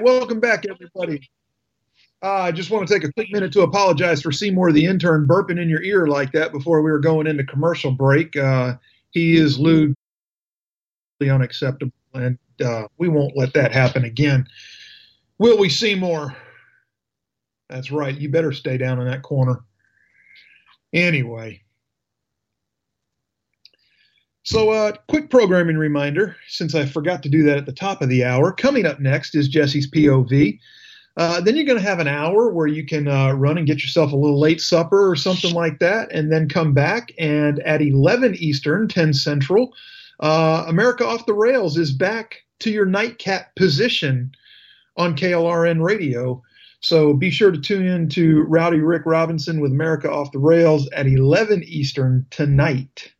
Right, 0.00 0.18
welcome 0.18 0.40
back, 0.40 0.64
everybody. 0.68 1.28
Uh, 2.22 2.42
I 2.42 2.52
just 2.52 2.70
want 2.70 2.86
to 2.86 2.94
take 2.94 3.04
a 3.04 3.12
quick 3.12 3.30
minute 3.32 3.52
to 3.52 3.62
apologize 3.62 4.22
for 4.22 4.32
Seymour 4.32 4.72
the 4.72 4.84
intern 4.84 5.26
burping 5.26 5.60
in 5.60 5.68
your 5.68 5.82
ear 5.82 6.06
like 6.06 6.32
that 6.32 6.52
before 6.52 6.82
we 6.82 6.90
were 6.90 6.98
going 6.98 7.26
into 7.26 7.44
commercial 7.44 7.92
break. 7.92 8.36
Uh, 8.36 8.74
he 9.10 9.36
is 9.36 9.58
lewd, 9.58 9.94
unacceptable, 11.22 11.92
and 12.14 12.38
uh, 12.64 12.86
we 12.98 13.08
won't 13.08 13.36
let 13.36 13.54
that 13.54 13.72
happen 13.72 14.04
again. 14.04 14.46
Will 15.38 15.58
we, 15.58 15.68
Seymour? 15.68 16.36
That's 17.68 17.90
right. 17.90 18.16
You 18.18 18.28
better 18.28 18.52
stay 18.52 18.76
down 18.76 19.00
in 19.00 19.06
that 19.06 19.22
corner. 19.22 19.60
Anyway. 20.92 21.62
So, 24.50 24.70
uh, 24.70 24.94
quick 25.06 25.30
programming 25.30 25.78
reminder, 25.78 26.34
since 26.48 26.74
I 26.74 26.84
forgot 26.84 27.22
to 27.22 27.28
do 27.28 27.44
that 27.44 27.56
at 27.56 27.66
the 27.66 27.72
top 27.72 28.02
of 28.02 28.08
the 28.08 28.24
hour. 28.24 28.50
Coming 28.50 28.84
up 28.84 28.98
next 28.98 29.36
is 29.36 29.46
Jesse's 29.46 29.88
POV. 29.88 30.58
Uh, 31.16 31.40
then 31.40 31.54
you're 31.54 31.64
going 31.64 31.78
to 31.78 31.88
have 31.88 32.00
an 32.00 32.08
hour 32.08 32.50
where 32.50 32.66
you 32.66 32.84
can 32.84 33.06
uh, 33.06 33.30
run 33.30 33.58
and 33.58 33.66
get 33.68 33.80
yourself 33.80 34.10
a 34.10 34.16
little 34.16 34.40
late 34.40 34.60
supper 34.60 35.08
or 35.08 35.14
something 35.14 35.54
like 35.54 35.78
that, 35.78 36.10
and 36.10 36.32
then 36.32 36.48
come 36.48 36.74
back. 36.74 37.12
And 37.16 37.60
at 37.60 37.80
11 37.80 38.34
Eastern, 38.40 38.88
10 38.88 39.14
Central, 39.14 39.72
uh, 40.18 40.64
America 40.66 41.06
Off 41.06 41.26
the 41.26 41.32
Rails 41.32 41.78
is 41.78 41.92
back 41.92 42.38
to 42.58 42.72
your 42.72 42.86
nightcap 42.86 43.54
position 43.54 44.32
on 44.96 45.14
KLRN 45.14 45.80
radio. 45.80 46.42
So 46.80 47.14
be 47.14 47.30
sure 47.30 47.52
to 47.52 47.60
tune 47.60 47.86
in 47.86 48.08
to 48.08 48.42
Rowdy 48.48 48.80
Rick 48.80 49.02
Robinson 49.06 49.60
with 49.60 49.70
America 49.70 50.10
Off 50.10 50.32
the 50.32 50.40
Rails 50.40 50.90
at 50.90 51.06
11 51.06 51.62
Eastern 51.62 52.26
tonight. 52.30 53.12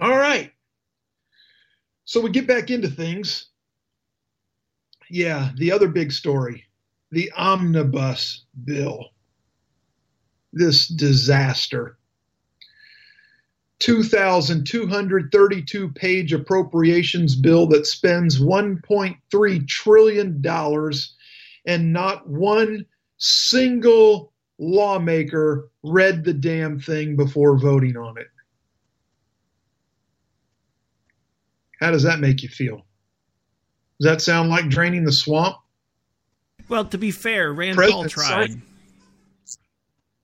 All 0.00 0.16
right. 0.16 0.52
So 2.04 2.20
we 2.20 2.30
get 2.30 2.46
back 2.46 2.70
into 2.70 2.88
things. 2.88 3.48
Yeah, 5.10 5.50
the 5.56 5.72
other 5.72 5.88
big 5.88 6.12
story 6.12 6.64
the 7.12 7.30
omnibus 7.36 8.44
bill. 8.64 9.10
This 10.52 10.88
disaster. 10.88 11.96
2,232 13.80 15.88
page 15.92 16.32
appropriations 16.32 17.34
bill 17.34 17.66
that 17.66 17.86
spends 17.86 18.40
$1.3 18.40 19.68
trillion 19.68 20.42
and 21.66 21.92
not 21.92 22.28
one 22.28 22.86
single 23.16 24.32
lawmaker 24.58 25.70
read 25.82 26.22
the 26.24 26.34
damn 26.34 26.78
thing 26.78 27.16
before 27.16 27.58
voting 27.58 27.96
on 27.96 28.18
it. 28.18 28.28
How 31.80 31.90
does 31.90 32.02
that 32.02 32.20
make 32.20 32.42
you 32.42 32.48
feel? 32.48 32.86
Does 34.00 34.10
that 34.10 34.20
sound 34.22 34.48
like 34.50 34.68
draining 34.68 35.04
the 35.04 35.12
swamp? 35.12 35.56
Well, 36.68 36.84
to 36.86 36.98
be 36.98 37.10
fair, 37.10 37.52
Rand 37.52 37.76
President 37.76 38.02
Paul 38.02 38.08
tried. 38.24 38.50
Sark- 38.50 38.60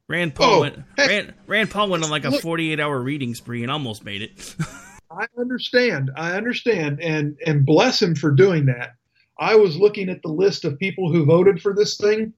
Rand 0.08 0.34
Paul 0.34 0.54
Oh, 0.54 0.60
went. 0.60 0.78
heck, 0.96 1.08
Rand, 1.08 1.34
Rand 1.46 1.70
Paul 1.70 1.88
went 1.90 2.04
on 2.04 2.10
like 2.10 2.24
a 2.24 2.30
look- 2.30 2.42
forty-eight 2.42 2.78
hour 2.78 3.00
reading 3.00 3.34
spree 3.34 3.62
and 3.62 3.72
almost 3.72 4.04
made 4.04 4.22
it. 4.22 4.54
I 5.10 5.26
understand. 5.38 6.10
I 6.16 6.32
understand, 6.36 7.00
and 7.00 7.36
and 7.44 7.64
bless 7.66 8.00
him 8.02 8.14
for 8.14 8.30
doing 8.30 8.66
that. 8.66 8.94
I 9.38 9.54
was 9.56 9.76
looking 9.76 10.08
at 10.08 10.22
the 10.22 10.28
list 10.28 10.64
of 10.64 10.78
people 10.78 11.10
who 11.12 11.24
voted 11.24 11.60
for 11.60 11.74
this 11.74 11.96
thing, 11.96 12.32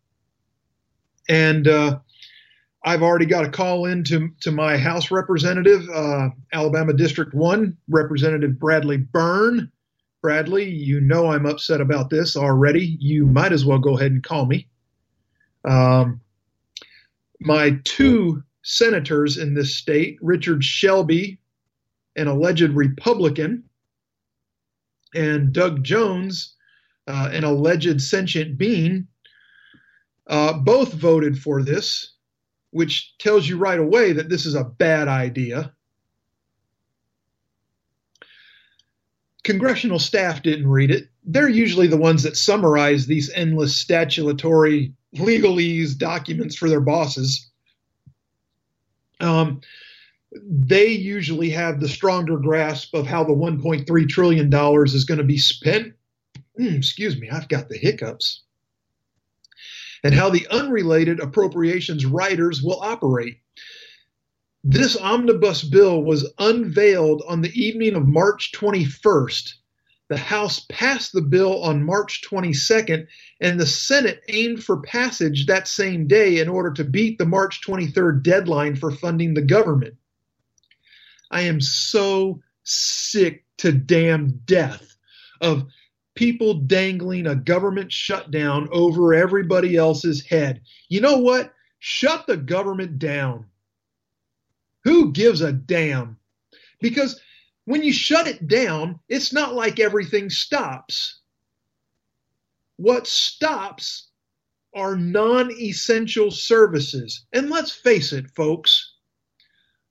and 1.28 1.66
uh, 1.68 1.98
I've 2.88 3.02
already 3.02 3.26
got 3.26 3.44
a 3.44 3.50
call 3.50 3.84
in 3.84 4.02
to, 4.04 4.30
to 4.40 4.50
my 4.50 4.78
House 4.78 5.10
representative, 5.10 5.86
uh, 5.90 6.30
Alabama 6.54 6.94
District 6.94 7.34
1, 7.34 7.76
Representative 7.90 8.58
Bradley 8.58 8.96
Byrne. 8.96 9.70
Bradley, 10.22 10.70
you 10.70 10.98
know 11.02 11.30
I'm 11.30 11.44
upset 11.44 11.82
about 11.82 12.08
this 12.08 12.34
already. 12.34 12.96
You 12.98 13.26
might 13.26 13.52
as 13.52 13.66
well 13.66 13.78
go 13.78 13.98
ahead 13.98 14.12
and 14.12 14.22
call 14.22 14.46
me. 14.46 14.68
Um, 15.66 16.22
my 17.40 17.78
two 17.84 18.42
senators 18.62 19.36
in 19.36 19.52
this 19.52 19.76
state, 19.76 20.16
Richard 20.22 20.64
Shelby, 20.64 21.38
an 22.16 22.26
alleged 22.26 22.70
Republican, 22.70 23.64
and 25.14 25.52
Doug 25.52 25.84
Jones, 25.84 26.54
uh, 27.06 27.28
an 27.34 27.44
alleged 27.44 28.00
sentient 28.00 28.56
being, 28.56 29.06
uh, 30.28 30.54
both 30.54 30.94
voted 30.94 31.38
for 31.38 31.62
this, 31.62 32.14
which 32.70 33.16
tells 33.18 33.48
you 33.48 33.56
right 33.56 33.78
away 33.78 34.12
that 34.12 34.28
this 34.28 34.46
is 34.46 34.54
a 34.54 34.64
bad 34.64 35.08
idea. 35.08 35.72
Congressional 39.44 39.98
staff 39.98 40.42
didn't 40.42 40.68
read 40.68 40.90
it. 40.90 41.08
They're 41.24 41.48
usually 41.48 41.86
the 41.86 41.96
ones 41.96 42.22
that 42.22 42.36
summarize 42.36 43.06
these 43.06 43.30
endless 43.30 43.76
statutory 43.76 44.92
legalese 45.14 45.96
documents 45.96 46.56
for 46.56 46.68
their 46.68 46.80
bosses. 46.80 47.48
Um, 49.20 49.60
they 50.32 50.88
usually 50.88 51.50
have 51.50 51.80
the 51.80 51.88
stronger 51.88 52.36
grasp 52.36 52.94
of 52.94 53.06
how 53.06 53.24
the 53.24 53.32
1.3 53.32 54.08
trillion 54.08 54.50
dollars 54.50 54.94
is 54.94 55.04
going 55.04 55.18
to 55.18 55.24
be 55.24 55.38
spent. 55.38 55.94
Mm, 56.58 56.76
excuse 56.76 57.18
me, 57.18 57.30
I've 57.30 57.48
got 57.48 57.68
the 57.68 57.78
hiccups. 57.78 58.42
And 60.04 60.14
how 60.14 60.30
the 60.30 60.46
unrelated 60.50 61.20
appropriations 61.20 62.06
riders 62.06 62.62
will 62.62 62.80
operate. 62.80 63.38
This 64.64 64.96
omnibus 64.96 65.62
bill 65.62 66.02
was 66.02 66.32
unveiled 66.38 67.22
on 67.28 67.42
the 67.42 67.52
evening 67.60 67.94
of 67.94 68.06
March 68.06 68.52
21st. 68.52 69.54
The 70.08 70.16
House 70.16 70.64
passed 70.70 71.12
the 71.12 71.22
bill 71.22 71.62
on 71.62 71.84
March 71.84 72.22
22nd, 72.28 73.06
and 73.40 73.60
the 73.60 73.66
Senate 73.66 74.22
aimed 74.28 74.64
for 74.64 74.80
passage 74.82 75.46
that 75.46 75.68
same 75.68 76.06
day 76.06 76.38
in 76.38 76.48
order 76.48 76.72
to 76.72 76.84
beat 76.84 77.18
the 77.18 77.26
March 77.26 77.60
23rd 77.66 78.22
deadline 78.22 78.74
for 78.74 78.90
funding 78.90 79.34
the 79.34 79.42
government. 79.42 79.94
I 81.30 81.42
am 81.42 81.60
so 81.60 82.40
sick 82.64 83.44
to 83.58 83.70
damn 83.70 84.40
death 84.46 84.96
of 85.40 85.66
people 86.18 86.52
dangling 86.52 87.28
a 87.28 87.36
government 87.36 87.92
shutdown 87.92 88.68
over 88.72 89.14
everybody 89.14 89.76
else's 89.76 90.20
head. 90.26 90.60
You 90.88 91.00
know 91.00 91.18
what? 91.18 91.54
Shut 91.78 92.26
the 92.26 92.36
government 92.36 92.98
down. 92.98 93.46
Who 94.82 95.12
gives 95.12 95.42
a 95.42 95.52
damn? 95.52 96.18
Because 96.80 97.20
when 97.66 97.84
you 97.84 97.92
shut 97.92 98.26
it 98.26 98.48
down, 98.48 98.98
it's 99.08 99.32
not 99.32 99.54
like 99.54 99.78
everything 99.78 100.28
stops. 100.28 101.20
What 102.78 103.06
stops 103.06 104.08
are 104.74 104.96
non 104.96 105.52
essential 105.52 106.32
services. 106.32 107.26
And 107.32 107.48
let's 107.48 107.70
face 107.70 108.12
it, 108.12 108.28
folks, 108.34 108.94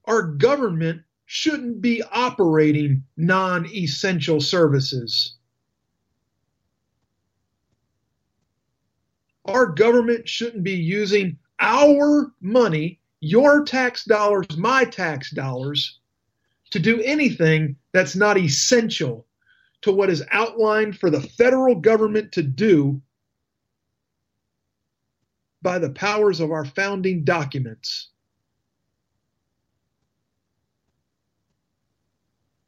our 0.03 0.23
government 0.23 1.03
shouldn't 1.25 1.79
be 1.79 2.03
operating 2.11 3.05
non 3.15 3.65
essential 3.67 4.41
services. 4.41 5.36
Our 9.47 9.67
government 9.67 10.27
shouldn't 10.27 10.63
be 10.63 10.73
using 10.75 11.37
our 11.59 12.33
money, 12.41 12.99
your 13.21 13.63
tax 13.63 14.03
dollars, 14.05 14.57
my 14.57 14.83
tax 14.83 15.31
dollars, 15.31 15.99
to 16.71 16.79
do 16.79 17.01
anything 17.01 17.77
that's 17.93 18.15
not 18.15 18.37
essential 18.37 19.25
to 19.81 19.91
what 19.91 20.09
is 20.09 20.23
outlined 20.31 20.97
for 20.97 21.09
the 21.09 21.21
federal 21.21 21.75
government 21.75 22.31
to 22.33 22.43
do 22.43 23.01
by 25.61 25.79
the 25.79 25.89
powers 25.91 26.39
of 26.39 26.51
our 26.51 26.65
founding 26.65 27.23
documents. 27.23 28.09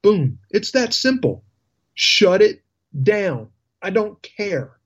Boom. 0.01 0.39
It's 0.49 0.71
that 0.71 0.93
simple. 0.93 1.43
Shut 1.93 2.41
it 2.41 2.63
down. 3.03 3.49
I 3.81 3.89
don't 3.89 4.21
care. 4.21 4.78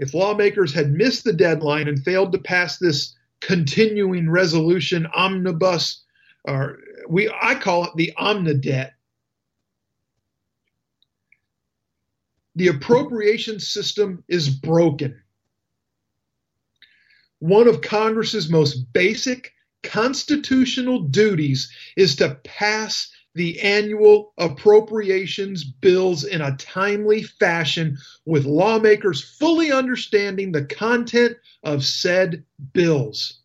If 0.00 0.14
lawmakers 0.14 0.72
had 0.72 0.92
missed 0.92 1.24
the 1.24 1.32
deadline 1.34 1.86
and 1.86 2.02
failed 2.02 2.32
to 2.32 2.38
pass 2.38 2.78
this 2.78 3.14
continuing 3.40 4.30
resolution 4.30 5.06
omnibus, 5.14 6.02
or 6.44 6.78
we 7.06 7.30
I 7.30 7.54
call 7.56 7.84
it 7.84 7.90
the 7.96 8.14
omnidebt, 8.18 8.92
the 12.56 12.68
appropriation 12.68 13.60
system 13.60 14.24
is 14.26 14.48
broken. 14.48 15.20
One 17.40 17.68
of 17.68 17.82
Congress's 17.82 18.48
most 18.48 18.90
basic 18.94 19.52
constitutional 19.82 21.00
duties 21.00 21.70
is 21.98 22.16
to 22.16 22.36
pass 22.42 23.12
the 23.34 23.60
annual 23.60 24.32
appropriations 24.38 25.64
bills 25.64 26.24
in 26.24 26.40
a 26.40 26.56
timely 26.56 27.22
fashion 27.22 27.96
with 28.24 28.44
lawmakers 28.44 29.22
fully 29.22 29.70
understanding 29.70 30.50
the 30.50 30.64
content 30.64 31.36
of 31.62 31.84
said 31.84 32.44
bills. 32.72 33.40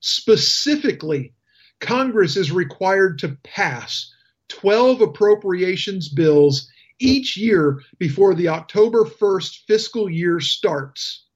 Specifically, 0.00 1.34
Congress 1.80 2.36
is 2.36 2.50
required 2.50 3.18
to 3.18 3.36
pass 3.44 4.12
12 4.48 5.00
appropriations 5.00 6.08
bills 6.08 6.68
each 6.98 7.36
year 7.36 7.80
before 7.98 8.34
the 8.34 8.48
October 8.48 9.04
1st 9.04 9.64
fiscal 9.66 10.08
year 10.08 10.40
starts. 10.40 11.26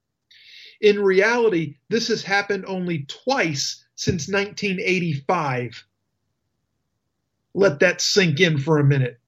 In 0.81 1.01
reality, 1.01 1.77
this 1.89 2.09
has 2.09 2.23
happened 2.23 2.65
only 2.67 3.07
twice 3.09 3.85
since 3.97 4.29
1985. 4.29 5.85
Let 7.57 7.81
that 7.81 8.03
sink 8.03 8.39
in 8.39 8.59
for 8.59 8.79
a 8.79 8.85
minute. 8.85 9.19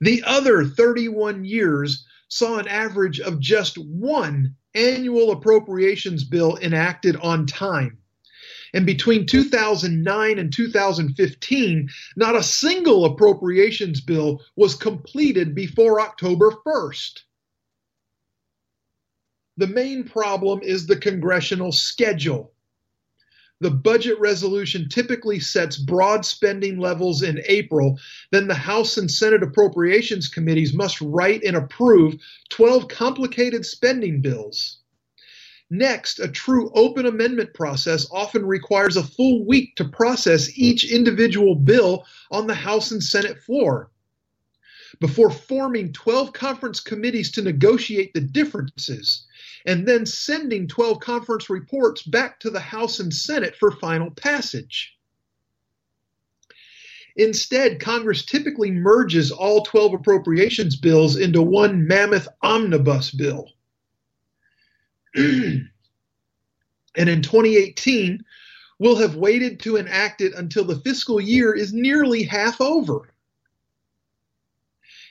The 0.00 0.24
other 0.26 0.64
31 0.64 1.44
years 1.44 2.04
saw 2.26 2.58
an 2.58 2.66
average 2.66 3.20
of 3.20 3.38
just 3.38 3.78
one 3.78 4.56
annual 4.74 5.30
appropriations 5.30 6.24
bill 6.24 6.56
enacted 6.56 7.14
on 7.16 7.46
time. 7.46 7.98
And 8.74 8.84
between 8.84 9.26
2009 9.26 10.38
and 10.40 10.52
2015, 10.52 11.88
not 12.16 12.34
a 12.34 12.42
single 12.42 13.04
appropriations 13.04 14.00
bill 14.00 14.42
was 14.56 14.74
completed 14.74 15.54
before 15.54 16.00
October 16.00 16.50
1st. 16.66 17.20
The 19.56 19.68
main 19.68 20.02
problem 20.02 20.62
is 20.62 20.86
the 20.86 20.96
congressional 20.96 21.70
schedule. 21.70 22.51
The 23.62 23.70
budget 23.70 24.18
resolution 24.18 24.88
typically 24.88 25.38
sets 25.38 25.76
broad 25.76 26.26
spending 26.26 26.80
levels 26.80 27.22
in 27.22 27.40
April. 27.46 27.96
Then 28.32 28.48
the 28.48 28.56
House 28.56 28.96
and 28.96 29.08
Senate 29.08 29.44
Appropriations 29.44 30.26
Committees 30.26 30.74
must 30.74 31.00
write 31.00 31.44
and 31.44 31.54
approve 31.56 32.16
12 32.50 32.88
complicated 32.88 33.64
spending 33.64 34.20
bills. 34.20 34.78
Next, 35.70 36.18
a 36.18 36.26
true 36.26 36.72
open 36.74 37.06
amendment 37.06 37.54
process 37.54 38.04
often 38.10 38.44
requires 38.44 38.96
a 38.96 39.04
full 39.04 39.46
week 39.46 39.76
to 39.76 39.84
process 39.84 40.58
each 40.58 40.90
individual 40.90 41.54
bill 41.54 42.04
on 42.32 42.48
the 42.48 42.54
House 42.54 42.90
and 42.90 43.00
Senate 43.00 43.40
floor. 43.44 43.91
Before 45.00 45.30
forming 45.30 45.92
12 45.92 46.32
conference 46.32 46.80
committees 46.80 47.30
to 47.32 47.42
negotiate 47.42 48.12
the 48.14 48.20
differences, 48.20 49.26
and 49.66 49.86
then 49.86 50.06
sending 50.06 50.68
12 50.68 51.00
conference 51.00 51.48
reports 51.48 52.02
back 52.02 52.40
to 52.40 52.50
the 52.50 52.60
House 52.60 53.00
and 53.00 53.12
Senate 53.12 53.56
for 53.56 53.70
final 53.70 54.10
passage. 54.10 54.96
Instead, 57.16 57.80
Congress 57.80 58.24
typically 58.24 58.70
merges 58.70 59.30
all 59.30 59.62
12 59.64 59.94
appropriations 59.94 60.76
bills 60.76 61.16
into 61.16 61.42
one 61.42 61.86
mammoth 61.86 62.26
omnibus 62.42 63.10
bill. 63.10 63.50
and 65.14 65.68
in 66.96 67.20
2018, 67.20 68.24
we'll 68.78 68.96
have 68.96 69.16
waited 69.16 69.60
to 69.60 69.76
enact 69.76 70.22
it 70.22 70.32
until 70.34 70.64
the 70.64 70.80
fiscal 70.80 71.20
year 71.20 71.54
is 71.54 71.74
nearly 71.74 72.22
half 72.22 72.60
over. 72.60 73.11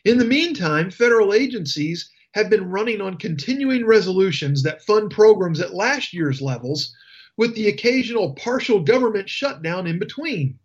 In 0.03 0.17
the 0.17 0.25
meantime, 0.25 0.89
federal 0.89 1.33
agencies 1.33 2.09
have 2.33 2.49
been 2.49 2.69
running 2.69 3.01
on 3.01 3.17
continuing 3.17 3.85
resolutions 3.85 4.63
that 4.63 4.83
fund 4.83 5.11
programs 5.11 5.59
at 5.59 5.73
last 5.73 6.13
year's 6.13 6.41
levels 6.41 6.95
with 7.37 7.55
the 7.55 7.67
occasional 7.67 8.33
partial 8.35 8.79
government 8.79 9.29
shutdown 9.29 9.87
in 9.87 9.99
between. 9.99 10.57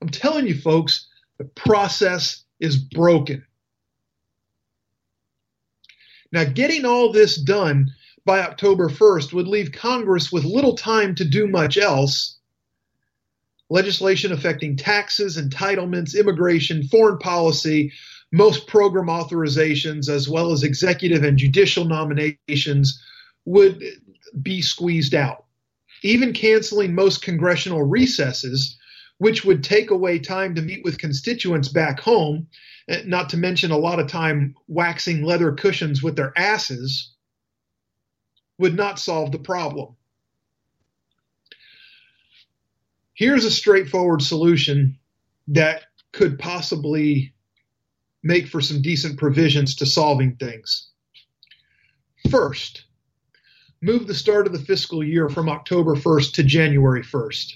I'm 0.00 0.08
telling 0.08 0.46
you, 0.46 0.58
folks, 0.58 1.08
the 1.38 1.44
process 1.44 2.44
is 2.60 2.76
broken. 2.76 3.44
Now, 6.30 6.44
getting 6.44 6.84
all 6.84 7.12
this 7.12 7.36
done 7.36 7.90
by 8.24 8.40
October 8.40 8.88
1st 8.88 9.32
would 9.32 9.48
leave 9.48 9.72
Congress 9.72 10.32
with 10.32 10.44
little 10.44 10.76
time 10.76 11.14
to 11.16 11.24
do 11.24 11.46
much 11.46 11.76
else. 11.76 12.38
Legislation 13.68 14.32
affecting 14.32 14.76
taxes, 14.76 15.36
entitlements, 15.36 16.18
immigration, 16.18 16.84
foreign 16.84 17.18
policy, 17.18 17.92
most 18.32 18.66
program 18.66 19.06
authorizations, 19.06 20.08
as 20.08 20.28
well 20.28 20.52
as 20.52 20.62
executive 20.62 21.22
and 21.22 21.38
judicial 21.38 21.84
nominations, 21.84 23.00
would 23.44 23.84
be 24.40 24.62
squeezed 24.62 25.14
out. 25.14 25.44
Even 26.02 26.32
canceling 26.32 26.94
most 26.94 27.22
congressional 27.22 27.82
recesses, 27.82 28.78
which 29.18 29.44
would 29.44 29.62
take 29.62 29.90
away 29.90 30.18
time 30.18 30.54
to 30.54 30.62
meet 30.62 30.82
with 30.82 30.98
constituents 30.98 31.68
back 31.68 32.00
home, 32.00 32.48
eh, 32.88 33.02
not 33.06 33.28
to 33.28 33.36
mention 33.36 33.70
a 33.70 33.76
lot 33.76 34.00
of 34.00 34.08
time 34.08 34.54
waxing 34.66 35.22
leather 35.22 35.52
cushions 35.52 36.02
with 36.02 36.16
their 36.16 36.32
asses, 36.36 37.12
would 38.58 38.74
not 38.74 38.98
solve 38.98 39.30
the 39.30 39.38
problem. 39.38 39.94
Here's 43.14 43.44
a 43.44 43.50
straightforward 43.50 44.22
solution 44.22 44.98
that 45.48 45.82
could 46.12 46.38
possibly 46.38 47.31
make 48.22 48.46
for 48.46 48.60
some 48.60 48.82
decent 48.82 49.18
provisions 49.18 49.74
to 49.76 49.86
solving 49.86 50.36
things. 50.36 50.90
First, 52.30 52.84
move 53.80 54.06
the 54.06 54.14
start 54.14 54.46
of 54.46 54.52
the 54.52 54.58
fiscal 54.58 55.02
year 55.02 55.28
from 55.28 55.48
October 55.48 55.94
1st 55.94 56.32
to 56.34 56.42
January 56.44 57.02
1st. 57.02 57.54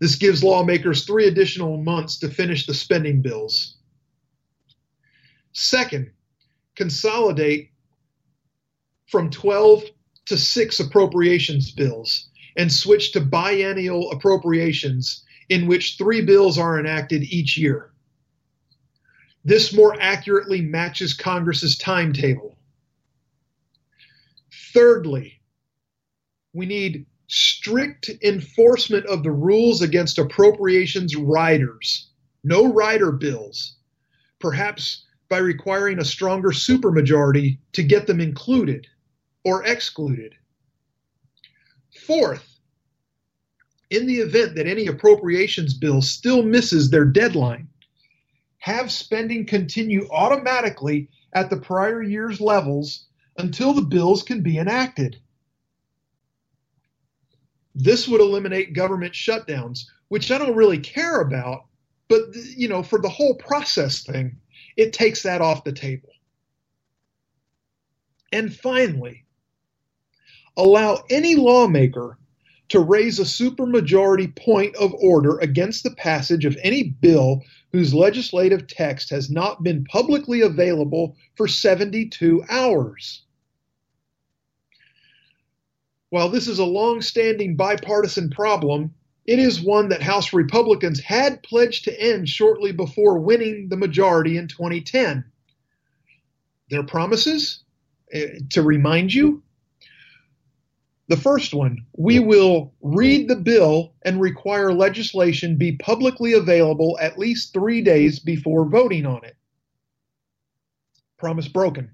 This 0.00 0.14
gives 0.14 0.42
lawmakers 0.42 1.04
three 1.04 1.26
additional 1.26 1.76
months 1.76 2.18
to 2.20 2.30
finish 2.30 2.66
the 2.66 2.74
spending 2.74 3.20
bills. 3.20 3.76
Second, 5.52 6.10
consolidate 6.76 7.70
from 9.08 9.28
12 9.28 9.84
to 10.26 10.38
6 10.38 10.80
appropriations 10.80 11.72
bills 11.72 12.30
and 12.56 12.72
switch 12.72 13.12
to 13.12 13.20
biennial 13.20 14.10
appropriations 14.12 15.24
in 15.48 15.66
which 15.66 15.96
three 15.98 16.24
bills 16.24 16.56
are 16.56 16.78
enacted 16.78 17.24
each 17.24 17.58
year. 17.58 17.89
This 19.44 19.72
more 19.72 20.00
accurately 20.00 20.60
matches 20.60 21.14
Congress's 21.14 21.78
timetable. 21.78 22.58
Thirdly, 24.72 25.40
we 26.52 26.66
need 26.66 27.06
strict 27.26 28.10
enforcement 28.22 29.06
of 29.06 29.22
the 29.22 29.30
rules 29.30 29.82
against 29.82 30.18
appropriations 30.18 31.16
riders. 31.16 32.10
No 32.44 32.72
rider 32.72 33.12
bills, 33.12 33.76
perhaps 34.40 35.06
by 35.28 35.38
requiring 35.38 36.00
a 36.00 36.04
stronger 36.04 36.50
supermajority 36.50 37.58
to 37.72 37.82
get 37.82 38.06
them 38.06 38.20
included 38.20 38.86
or 39.44 39.64
excluded. 39.64 40.34
Fourth, 42.06 42.58
in 43.90 44.06
the 44.06 44.18
event 44.18 44.54
that 44.56 44.66
any 44.66 44.86
appropriations 44.86 45.74
bill 45.74 46.02
still 46.02 46.42
misses 46.42 46.90
their 46.90 47.04
deadline, 47.04 47.68
have 48.60 48.92
spending 48.92 49.44
continue 49.44 50.06
automatically 50.10 51.08
at 51.32 51.50
the 51.50 51.56
prior 51.56 52.02
year's 52.02 52.40
levels 52.40 53.06
until 53.38 53.72
the 53.72 53.82
bills 53.82 54.22
can 54.22 54.42
be 54.42 54.58
enacted. 54.58 55.18
This 57.74 58.06
would 58.06 58.20
eliminate 58.20 58.74
government 58.74 59.14
shutdowns, 59.14 59.86
which 60.08 60.30
I 60.30 60.38
don't 60.38 60.56
really 60.56 60.78
care 60.78 61.20
about, 61.20 61.64
but 62.08 62.20
you 62.34 62.68
know, 62.68 62.82
for 62.82 63.00
the 63.00 63.08
whole 63.08 63.34
process 63.34 64.02
thing, 64.02 64.36
it 64.76 64.92
takes 64.92 65.22
that 65.22 65.40
off 65.40 65.64
the 65.64 65.72
table. 65.72 66.10
And 68.32 68.54
finally, 68.54 69.24
allow 70.56 71.02
any 71.10 71.34
lawmaker 71.34 72.18
to 72.70 72.80
raise 72.80 73.18
a 73.18 73.24
supermajority 73.24 74.34
point 74.36 74.74
of 74.76 74.94
order 74.94 75.38
against 75.38 75.82
the 75.82 75.90
passage 75.90 76.44
of 76.44 76.56
any 76.62 76.84
bill 76.84 77.42
whose 77.72 77.92
legislative 77.92 78.66
text 78.66 79.10
has 79.10 79.30
not 79.30 79.62
been 79.62 79.84
publicly 79.84 80.40
available 80.40 81.16
for 81.36 81.46
72 81.46 82.44
hours. 82.48 83.22
While 86.10 86.28
this 86.28 86.48
is 86.48 86.58
a 86.58 86.64
long 86.64 87.02
standing 87.02 87.56
bipartisan 87.56 88.30
problem, 88.30 88.94
it 89.26 89.38
is 89.38 89.60
one 89.60 89.88
that 89.90 90.02
House 90.02 90.32
Republicans 90.32 91.00
had 91.00 91.42
pledged 91.42 91.84
to 91.84 92.00
end 92.00 92.28
shortly 92.28 92.72
before 92.72 93.18
winning 93.18 93.68
the 93.68 93.76
majority 93.76 94.36
in 94.36 94.48
2010. 94.48 95.24
Their 96.70 96.82
promises, 96.84 97.62
uh, 98.14 98.20
to 98.50 98.62
remind 98.62 99.12
you, 99.12 99.42
the 101.10 101.16
first 101.16 101.52
one, 101.52 101.84
we 101.96 102.20
will 102.20 102.72
read 102.82 103.26
the 103.26 103.34
bill 103.34 103.94
and 104.02 104.20
require 104.20 104.72
legislation 104.72 105.56
be 105.56 105.72
publicly 105.72 106.34
available 106.34 106.96
at 107.02 107.18
least 107.18 107.52
three 107.52 107.82
days 107.82 108.20
before 108.20 108.64
voting 108.64 109.04
on 109.04 109.24
it. 109.24 109.36
Promise 111.18 111.48
broken. 111.48 111.90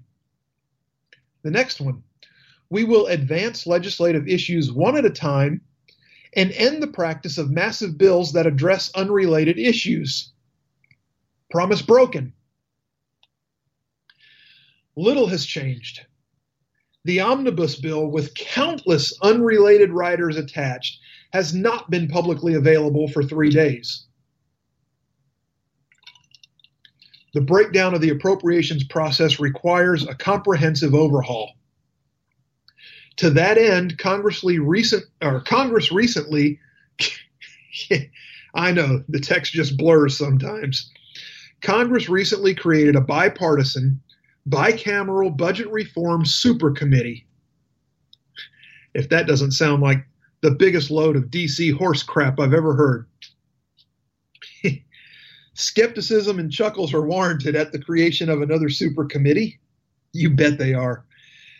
The 1.41 1.49
next 1.49 1.81
one, 1.81 2.03
we 2.69 2.83
will 2.83 3.07
advance 3.07 3.65
legislative 3.65 4.27
issues 4.27 4.71
one 4.71 4.95
at 4.95 5.03
a 5.03 5.09
time 5.09 5.61
and 6.35 6.51
end 6.51 6.83
the 6.83 6.87
practice 6.87 7.39
of 7.39 7.49
massive 7.49 7.97
bills 7.97 8.33
that 8.33 8.45
address 8.45 8.91
unrelated 8.93 9.57
issues. 9.57 10.31
Promise 11.49 11.81
broken. 11.81 12.33
Little 14.95 15.25
has 15.25 15.43
changed. 15.43 16.05
The 17.07 17.21
omnibus 17.21 17.77
bill, 17.77 18.07
with 18.07 18.33
countless 18.33 19.17
unrelated 19.21 19.91
riders 19.91 20.35
attached, 20.35 20.99
has 21.31 21.53
not 21.53 21.89
been 21.89 22.09
publicly 22.09 22.53
available 22.55 23.07
for 23.07 23.23
three 23.23 23.49
days. 23.49 24.07
The 27.33 27.39
breakdown 27.39 27.93
of 27.93 28.01
the 28.01 28.09
appropriations 28.09 28.83
process 28.83 29.39
requires 29.39 30.05
a 30.05 30.15
comprehensive 30.15 30.93
overhaul. 30.93 31.53
To 33.17 33.29
that 33.29 33.57
end, 33.57 33.97
Congress 33.97 34.43
recent 34.43 35.05
or 35.21 35.39
Congress 35.39 35.93
recently 35.93 36.59
I 38.53 38.73
know 38.73 39.01
the 39.07 39.21
text 39.21 39.53
just 39.53 39.77
blurs 39.77 40.17
sometimes. 40.17 40.91
Congress 41.61 42.09
recently 42.09 42.53
created 42.53 42.97
a 42.97 43.01
bipartisan 43.01 44.01
bicameral 44.47 45.35
budget 45.35 45.69
reform 45.69 46.25
super 46.25 46.71
committee. 46.71 47.25
If 48.93 49.09
that 49.09 49.27
doesn't 49.27 49.51
sound 49.51 49.81
like 49.81 50.05
the 50.41 50.51
biggest 50.51 50.91
load 50.91 51.15
of 51.15 51.25
DC 51.25 51.73
horse 51.73 52.03
crap 52.03 52.39
I've 52.39 52.53
ever 52.53 52.75
heard. 52.75 53.07
Skepticism 55.53 56.39
and 56.39 56.51
chuckles 56.51 56.93
are 56.93 57.05
warranted 57.05 57.55
at 57.55 57.71
the 57.71 57.79
creation 57.79 58.29
of 58.29 58.41
another 58.41 58.69
super 58.69 59.05
committee. 59.05 59.59
You 60.13 60.29
bet 60.29 60.57
they 60.57 60.73
are 60.73 61.05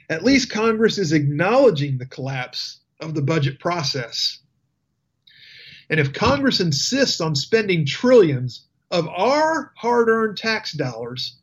at 0.10 0.24
least 0.24 0.50
Congress 0.50 0.98
is 0.98 1.12
acknowledging 1.12 1.98
the 1.98 2.06
collapse 2.06 2.80
of 3.02 3.14
the 3.14 3.22
budget 3.22 3.60
process. 3.60 4.40
And 5.90 6.00
if 6.00 6.14
Congress 6.14 6.60
insists 6.60 7.22
on 7.22 7.36
spending 7.36 7.86
trillions 7.86 8.68
of 8.92 9.08
our 9.10 9.74
hard 9.76 10.08
earned 10.10 10.38
tax 10.38 10.74
dollars, 10.74 11.38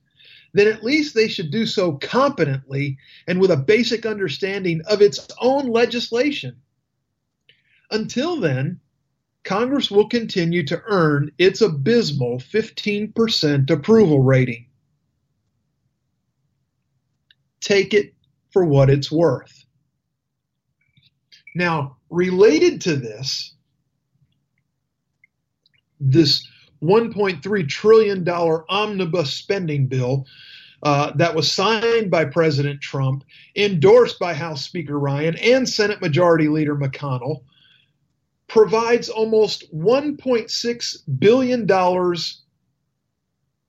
then 0.55 0.69
at 0.69 0.85
least 0.85 1.15
they 1.15 1.29
should 1.29 1.51
do 1.51 1.67
so 1.67 1.93
competently 1.93 2.97
and 3.27 3.41
with 3.41 3.51
a 3.51 3.57
basic 3.57 4.07
understanding 4.07 4.81
of 4.89 5.03
its 5.03 5.29
own 5.41 5.67
legislation. 5.67 6.57
Until 7.91 8.41
then, 8.41 8.81
Congress 9.43 9.91
will 9.91 10.09
continue 10.09 10.65
to 10.65 10.81
earn 10.87 11.31
its 11.39 11.61
abysmal 11.61 12.39
15% 12.39 13.71
approval 13.71 14.23
rating. 14.23 14.67
Take 17.61 17.93
it 17.93 18.15
for 18.53 18.65
what 18.65 18.89
it's 18.89 19.11
worth. 19.13 19.65
Now, 21.55 21.97
related 22.11 22.81
to 22.83 22.97
this, 22.97 23.55
this 26.01 26.47
$1.3 26.85 27.69
trillion 27.69 28.29
omnibus 28.29 29.33
spending 29.33 29.87
bill 29.87 30.27
uh, 30.85 31.13
that 31.17 31.35
was 31.35 31.51
signed 31.51 32.11
by 32.11 32.25
President 32.27 32.81
Trump, 32.81 33.25
endorsed 33.57 34.19
by 34.19 34.35
House 34.35 34.63
Speaker 34.65 34.99
Ryan 34.99 35.37
and 35.37 35.67
Senate 35.67 36.03
Majority 36.03 36.49
Leader 36.49 36.77
McConnell, 36.77 37.43
provides 38.49 39.09
almost 39.09 39.75
$1.6 39.75 40.97
billion 41.19 41.67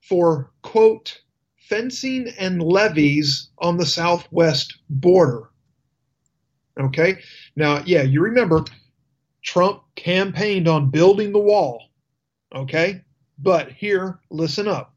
for, 0.01 0.51
quote, 0.61 1.21
fencing 1.57 2.27
and 2.37 2.61
levees 2.61 3.49
on 3.59 3.77
the 3.77 3.85
southwest 3.85 4.77
border. 4.89 5.49
Okay? 6.77 7.19
Now, 7.55 7.81
yeah, 7.85 8.01
you 8.03 8.21
remember 8.21 8.65
Trump 9.41 9.83
campaigned 9.95 10.67
on 10.67 10.89
building 10.89 11.31
the 11.31 11.39
wall. 11.39 11.81
Okay? 12.53 13.04
But 13.37 13.71
here, 13.71 14.19
listen 14.29 14.67
up. 14.67 14.93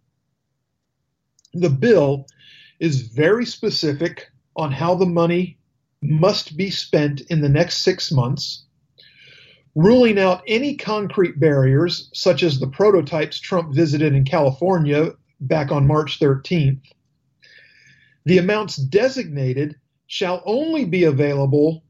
The 1.55 1.70
bill 1.70 2.26
is 2.78 3.03
very 3.03 3.45
specific 3.45 4.30
on 4.57 4.72
how 4.72 4.95
the 4.95 5.07
money 5.07 5.59
must 6.03 6.57
be 6.57 6.70
spent 6.70 7.22
in 7.22 7.41
the 7.41 7.49
next 7.49 7.78
six 7.78 8.12
months, 8.12 8.64
ruling 9.74 10.18
out 10.18 10.43
any 10.47 10.76
concrete 10.76 11.41
barriers, 11.41 12.11
such 12.12 12.43
as 12.43 12.59
the 12.59 12.68
prototypes 12.68 13.41
Trump 13.41 13.74
visited 13.74 14.14
in 14.14 14.24
California 14.24 15.12
back 15.41 15.72
on 15.72 15.86
March 15.86 16.20
13th. 16.20 16.80
The 18.24 18.39
amounts 18.39 18.76
designated 18.76 19.76
shall 20.07 20.43
only 20.45 20.84
be 20.84 21.05
available 21.05 21.84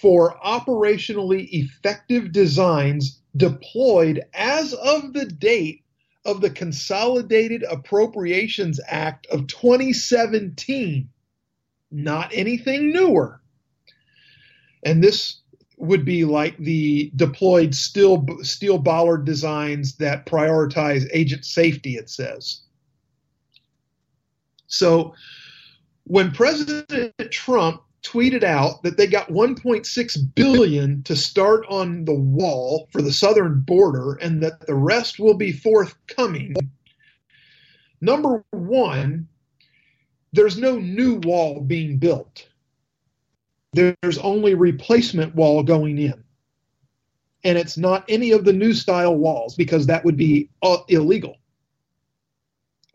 for 0.00 0.36
operationally 0.44 1.48
effective 1.50 2.32
designs 2.32 3.19
deployed 3.36 4.22
as 4.34 4.72
of 4.74 5.12
the 5.12 5.26
date 5.26 5.84
of 6.24 6.40
the 6.40 6.50
Consolidated 6.50 7.62
Appropriations 7.62 8.80
Act 8.86 9.26
of 9.26 9.46
2017, 9.46 11.08
not 11.90 12.30
anything 12.32 12.92
newer. 12.92 13.40
And 14.84 15.02
this 15.02 15.40
would 15.76 16.04
be 16.04 16.24
like 16.24 16.56
the 16.58 17.10
deployed 17.16 17.74
steel, 17.74 18.26
steel 18.42 18.78
bollard 18.78 19.24
designs 19.24 19.96
that 19.96 20.26
prioritize 20.26 21.08
agent 21.12 21.44
safety, 21.44 21.96
it 21.96 22.10
says. 22.10 22.62
So 24.66 25.14
when 26.04 26.32
President 26.32 27.12
Trump 27.30 27.82
tweeted 28.02 28.42
out 28.42 28.82
that 28.82 28.96
they 28.96 29.06
got 29.06 29.28
1.6 29.28 30.34
billion 30.34 31.02
to 31.02 31.14
start 31.14 31.66
on 31.68 32.04
the 32.04 32.14
wall 32.14 32.88
for 32.92 33.02
the 33.02 33.12
southern 33.12 33.60
border 33.60 34.14
and 34.14 34.42
that 34.42 34.66
the 34.66 34.74
rest 34.74 35.18
will 35.18 35.34
be 35.34 35.52
forthcoming. 35.52 36.54
Number 38.00 38.44
1, 38.50 39.28
there's 40.32 40.56
no 40.56 40.78
new 40.78 41.16
wall 41.24 41.60
being 41.60 41.98
built. 41.98 42.48
There's 43.72 44.18
only 44.18 44.54
replacement 44.54 45.34
wall 45.34 45.62
going 45.62 45.98
in. 45.98 46.24
And 47.44 47.56
it's 47.56 47.78
not 47.78 48.04
any 48.08 48.32
of 48.32 48.44
the 48.44 48.52
new 48.52 48.74
style 48.74 49.16
walls 49.16 49.54
because 49.54 49.86
that 49.86 50.04
would 50.04 50.16
be 50.16 50.50
uh, 50.62 50.78
illegal 50.88 51.36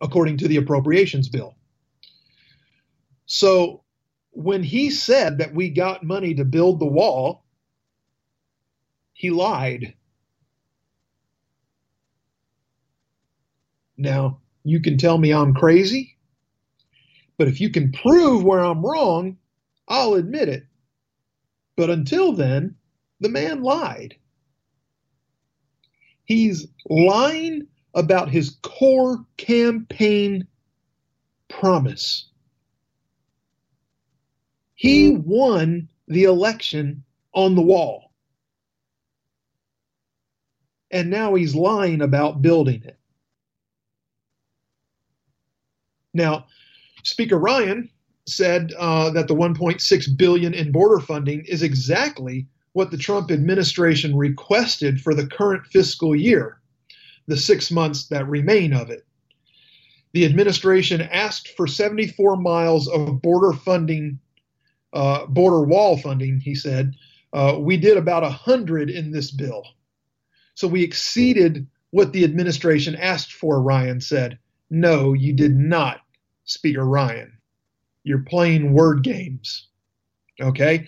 according 0.02 0.38
to 0.38 0.48
the 0.48 0.58
appropriations 0.58 1.30
bill. 1.30 1.56
So 3.26 3.85
when 4.36 4.64
he 4.64 4.90
said 4.90 5.38
that 5.38 5.54
we 5.54 5.70
got 5.70 6.04
money 6.04 6.36
to 6.36 6.44
build 6.44 6.80
the 6.80 6.86
wall, 6.86 7.46
he 9.14 9.30
lied. 9.30 9.94
Now, 13.98 14.42
you 14.66 14.82
can 14.82 14.98
tell 14.98 15.18
me 15.18 15.34
I'm 15.34 15.54
crazy, 15.54 16.18
but 17.38 17.48
if 17.48 17.62
you 17.62 17.70
can 17.70 17.94
prove 17.94 18.44
where 18.44 18.60
I'm 18.60 18.86
wrong, 18.86 19.38
I'll 19.88 20.16
admit 20.16 20.50
it. 20.50 20.66
But 21.78 21.90
until 21.90 22.34
then, 22.34 22.76
the 23.22 23.30
man 23.30 23.64
lied. 23.64 24.16
He's 26.26 26.68
lying 26.90 27.68
about 27.94 28.30
his 28.30 28.58
core 28.62 29.26
campaign 29.38 30.46
promise. 31.50 32.28
He 34.86 35.10
won 35.10 35.90
the 36.08 36.26
election 36.26 37.04
on 37.34 37.56
the 37.56 37.62
wall. 37.64 38.14
And 40.92 41.10
now 41.10 41.34
he's 41.34 41.56
lying 41.56 42.02
about 42.02 42.44
building 42.44 42.84
it. 42.84 43.00
Now, 46.14 46.46
Speaker 47.04 47.40
Ryan 47.40 47.90
said 48.28 48.74
uh, 48.78 49.10
that 49.10 49.28
the 49.28 49.34
1.6 49.34 50.18
billion 50.18 50.54
in 50.54 50.72
border 50.72 51.00
funding 51.00 51.44
is 51.46 51.64
exactly 51.64 52.46
what 52.74 52.92
the 52.92 52.98
Trump 52.98 53.32
administration 53.32 54.16
requested 54.16 55.02
for 55.02 55.16
the 55.16 55.26
current 55.26 55.66
fiscal 55.66 56.16
year, 56.16 56.62
the 57.26 57.38
six 57.38 57.72
months 57.72 58.06
that 58.10 58.28
remain 58.28 58.72
of 58.72 58.92
it. 58.92 59.04
The 60.14 60.26
administration 60.26 61.02
asked 61.02 61.48
for 61.58 61.66
74 61.66 62.38
miles 62.38 62.88
of 62.88 63.20
border 63.24 63.52
funding 63.52 64.20
uh, 64.96 65.28
border 65.28 65.64
wall 65.64 65.98
funding, 65.98 66.40
he 66.40 66.56
said, 66.56 66.96
uh, 67.34 67.58
we 67.60 67.78
did 67.78 67.98
about 67.98 68.24
a 68.24 68.30
hundred 68.30 68.90
in 68.90 69.12
this 69.12 69.30
bill. 69.30 69.64
So 70.56 70.68
we 70.68 70.84
exceeded 70.84 71.68
what 71.92 72.14
the 72.14 72.24
administration 72.24 72.96
asked 72.96 73.34
for, 73.34 73.62
Ryan 73.62 74.00
said. 74.00 74.40
No, 74.70 75.14
you 75.14 75.34
did 75.34 75.56
not, 75.56 76.00
Speaker 76.46 76.86
Ryan. 76.86 77.38
You're 78.04 78.24
playing 78.24 78.74
word 78.74 79.04
games. 79.04 79.68
Okay? 80.42 80.88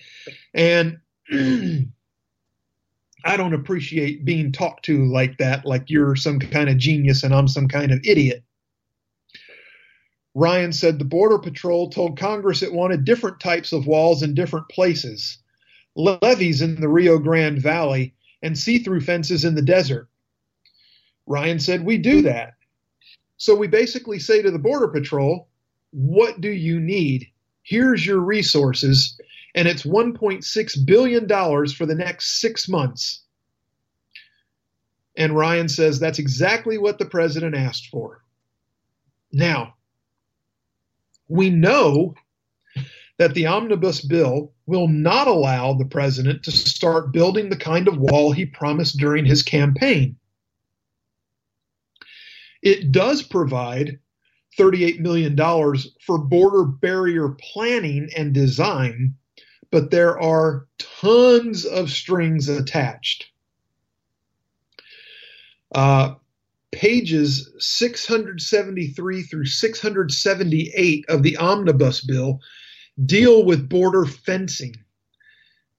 And 0.54 1.00
I 1.32 1.86
don't 3.36 3.54
appreciate 3.54 4.24
being 4.24 4.54
talked 4.54 4.86
to 4.86 5.06
like 5.06 5.38
that, 5.40 5.66
like 5.66 5.90
you're 5.90 6.16
some 6.16 6.40
kind 6.40 6.70
of 6.70 6.78
genius 6.78 7.24
and 7.24 7.34
I'm 7.34 7.48
some 7.48 7.68
kind 7.68 7.92
of 7.92 8.00
idiot. 8.06 8.44
Ryan 10.38 10.72
said 10.72 11.00
the 11.00 11.04
Border 11.04 11.40
Patrol 11.40 11.90
told 11.90 12.20
Congress 12.20 12.62
it 12.62 12.72
wanted 12.72 13.06
different 13.06 13.40
types 13.40 13.74
of 13.74 13.88
walls 13.88 14.22
in 14.22 14.36
different 14.36 14.70
places 14.70 15.40
levees 15.96 16.62
in 16.62 16.80
the 16.80 16.88
Rio 16.88 17.18
Grande 17.18 17.60
Valley 17.60 18.14
and 18.44 18.56
see 18.56 18.78
through 18.78 19.02
fences 19.02 19.44
in 19.44 19.56
the 19.56 19.64
desert. 19.64 20.08
Ryan 21.26 21.60
said, 21.60 21.84
We 21.84 21.98
do 21.98 22.22
that. 22.22 22.54
So 23.38 23.56
we 23.56 23.66
basically 23.66 24.20
say 24.20 24.44
to 24.44 24.52
the 24.52 24.60
Border 24.60 24.90
Patrol, 24.90 25.50
What 25.90 26.40
do 26.40 26.52
you 26.52 26.80
need? 26.80 27.26
Here's 27.64 28.06
your 28.06 28.20
resources. 28.20 29.20
And 29.56 29.68
it's 29.68 29.88
$1.6 29.88 30.86
billion 30.86 31.28
for 31.28 31.86
the 31.88 31.96
next 31.96 32.40
six 32.40 32.70
months. 32.70 33.24
And 35.16 35.36
Ryan 35.36 35.68
says 35.68 36.00
that's 36.00 36.20
exactly 36.20 36.78
what 36.78 37.00
the 37.00 37.06
president 37.06 37.56
asked 37.56 37.88
for. 37.88 38.22
Now, 39.32 39.74
we 41.28 41.50
know 41.50 42.16
that 43.18 43.34
the 43.34 43.48
omnibus 43.48 44.02
bill 44.02 44.54
will 44.66 44.88
not 44.88 45.28
allow 45.28 45.74
the 45.74 45.86
president 45.86 46.44
to 46.44 46.52
start 46.52 47.12
building 47.12 47.50
the 47.50 47.58
kind 47.58 47.88
of 47.88 47.98
wall 47.98 48.32
he 48.32 48.46
promised 48.46 48.98
during 48.98 49.26
his 49.26 49.44
campaign. 49.44 50.16
It 52.62 52.92
does 52.92 53.24
provide 53.24 54.00
$38 54.60 55.00
million 55.00 55.36
for 56.02 56.18
border 56.18 56.66
barrier 56.66 57.30
planning 57.30 58.10
and 58.16 58.34
design, 58.34 59.16
but 59.72 59.92
there 59.92 60.20
are 60.20 60.68
tons 60.78 61.66
of 61.66 61.90
strings 61.90 62.50
attached. 62.50 63.32
Uh, 65.74 66.16
pages 66.78 67.52
673 67.58 69.24
through 69.24 69.46
678 69.46 71.06
of 71.10 71.24
the 71.24 71.36
omnibus 71.38 72.02
bill 72.02 72.40
deal 73.08 73.44
with 73.44 73.68
border 73.68 74.06
fencing, 74.06 74.76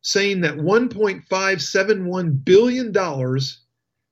saying 0.00 0.40
that 0.40 0.56
$1.571 0.56 2.44
billion 2.44 3.40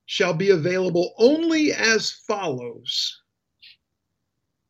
shall 0.06 0.32
be 0.32 0.50
available 0.50 1.12
only 1.18 1.72
as 1.72 2.12
follows. 2.12 3.20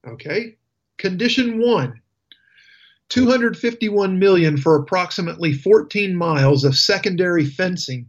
Okay. 0.09 0.57
Condition 0.97 1.59
one 1.59 2.01
251 3.11 4.19
million 4.19 4.57
for 4.57 4.77
approximately 4.77 5.53
14 5.53 6.17
miles 6.17 6.65
of 6.65 6.75
secondary 6.75 7.45
fencing 7.45 8.09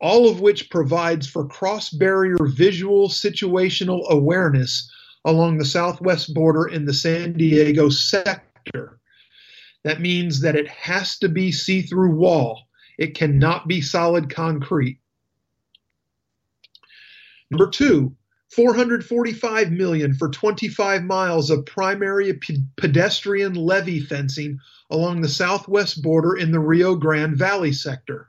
all 0.00 0.28
of 0.28 0.40
which 0.40 0.70
provides 0.70 1.26
for 1.26 1.46
cross 1.46 1.90
barrier 1.90 2.36
visual 2.40 3.08
situational 3.08 4.06
awareness 4.08 4.90
along 5.24 5.58
the 5.58 5.64
southwest 5.64 6.34
border 6.34 6.66
in 6.68 6.84
the 6.84 6.94
San 6.94 7.32
Diego 7.32 7.88
sector. 7.88 9.00
That 9.84 10.00
means 10.00 10.40
that 10.40 10.56
it 10.56 10.68
has 10.68 11.18
to 11.18 11.28
be 11.28 11.50
see 11.52 11.82
through 11.82 12.14
wall, 12.14 12.68
it 12.98 13.14
cannot 13.14 13.68
be 13.68 13.80
solid 13.80 14.28
concrete. 14.28 14.98
Number 17.50 17.68
two, 17.68 18.14
445 18.50 19.70
million 19.72 20.14
for 20.14 20.28
25 20.28 21.04
miles 21.04 21.50
of 21.50 21.66
primary 21.66 22.38
pedestrian 22.76 23.54
levee 23.54 24.00
fencing 24.00 24.58
along 24.90 25.20
the 25.20 25.28
southwest 25.28 26.02
border 26.02 26.36
in 26.36 26.50
the 26.52 26.60
Rio 26.60 26.94
Grande 26.94 27.36
Valley 27.36 27.72
sector. 27.72 28.28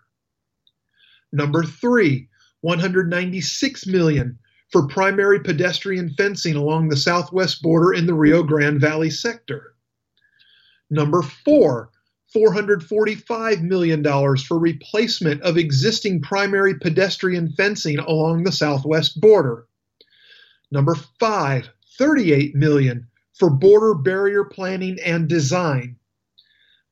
Number 1.31 1.63
three, 1.63 2.29
196 2.61 3.87
million 3.87 4.37
for 4.71 4.87
primary 4.87 5.39
pedestrian 5.39 6.09
fencing 6.11 6.55
along 6.55 6.89
the 6.89 6.97
southwest 6.97 7.61
border 7.61 7.93
in 7.93 8.05
the 8.05 8.13
Rio 8.13 8.43
Grande 8.43 8.81
Valley 8.81 9.09
sector. 9.09 9.75
Number 10.89 11.21
four, 11.21 11.91
$445 12.35 13.61
million 13.61 14.03
for 14.03 14.59
replacement 14.59 15.41
of 15.41 15.57
existing 15.57 16.21
primary 16.21 16.77
pedestrian 16.77 17.51
fencing 17.53 17.99
along 17.99 18.43
the 18.43 18.51
southwest 18.51 19.19
border. 19.21 19.67
Number 20.71 20.95
five, 21.19 21.69
38 21.97 22.55
million 22.55 23.07
for 23.33 23.49
border 23.49 23.93
barrier 23.93 24.43
planning 24.43 24.97
and 25.03 25.27
design. 25.27 25.97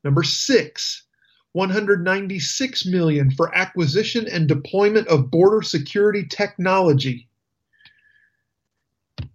Number 0.04 0.24
six, 0.24 1.04
196 1.56 2.86
million 2.86 3.32
for 3.32 3.56
acquisition 3.56 4.28
and 4.28 4.46
deployment 4.46 5.08
of 5.08 5.32
border 5.32 5.62
security 5.62 6.26
technology. 6.30 7.30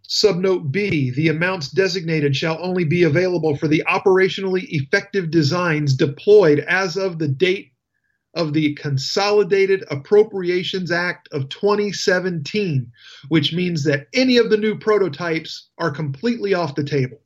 Subnote 0.06 0.70
B, 0.70 1.10
the 1.10 1.28
amounts 1.28 1.70
designated 1.70 2.36
shall 2.36 2.58
only 2.60 2.84
be 2.84 3.04
available 3.04 3.56
for 3.56 3.68
the 3.68 3.82
operationally 3.88 4.66
effective 4.68 5.30
designs 5.30 5.94
deployed 5.94 6.58
as 6.68 6.98
of 6.98 7.18
the 7.18 7.28
date 7.28 7.72
of 8.34 8.52
the 8.52 8.74
Consolidated 8.74 9.84
Appropriations 9.90 10.90
Act 10.90 11.28
of 11.32 11.48
2017, 11.48 12.92
which 13.28 13.54
means 13.54 13.82
that 13.84 14.08
any 14.12 14.36
of 14.36 14.50
the 14.50 14.58
new 14.58 14.78
prototypes 14.78 15.70
are 15.78 15.90
completely 15.90 16.52
off 16.52 16.74
the 16.74 16.84
table. 16.84 17.22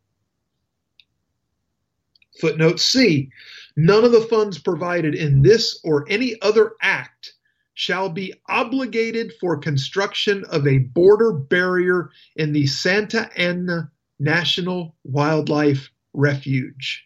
Footnote 2.40 2.78
C, 2.80 3.30
none 3.76 4.04
of 4.04 4.12
the 4.12 4.20
funds 4.20 4.58
provided 4.58 5.14
in 5.14 5.42
this 5.42 5.80
or 5.84 6.06
any 6.08 6.40
other 6.42 6.72
act 6.80 7.34
shall 7.74 8.08
be 8.08 8.32
obligated 8.48 9.32
for 9.40 9.58
construction 9.58 10.44
of 10.50 10.66
a 10.66 10.78
border 10.78 11.32
barrier 11.32 12.10
in 12.36 12.52
the 12.52 12.66
Santa 12.66 13.28
Ana 13.36 13.90
National 14.20 14.94
Wildlife 15.02 15.90
Refuge. 16.12 17.04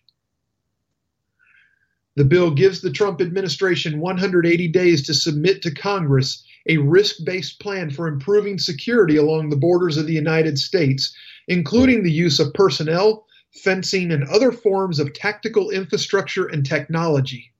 The 2.16 2.24
bill 2.24 2.50
gives 2.50 2.80
the 2.80 2.90
Trump 2.90 3.20
administration 3.20 4.00
180 4.00 4.68
days 4.68 5.06
to 5.06 5.14
submit 5.14 5.62
to 5.62 5.70
Congress 5.70 6.44
a 6.68 6.76
risk 6.76 7.24
based 7.24 7.60
plan 7.60 7.90
for 7.90 8.08
improving 8.08 8.58
security 8.58 9.16
along 9.16 9.48
the 9.48 9.56
borders 9.56 9.96
of 9.96 10.06
the 10.06 10.14
United 10.14 10.58
States, 10.58 11.14
including 11.46 12.02
the 12.02 12.12
use 12.12 12.40
of 12.40 12.52
personnel, 12.54 13.27
fencing, 13.52 14.12
and 14.12 14.24
other 14.24 14.52
forms 14.52 14.98
of 14.98 15.12
tactical 15.12 15.70
infrastructure 15.70 16.46
and 16.46 16.64
technology. 16.64 17.52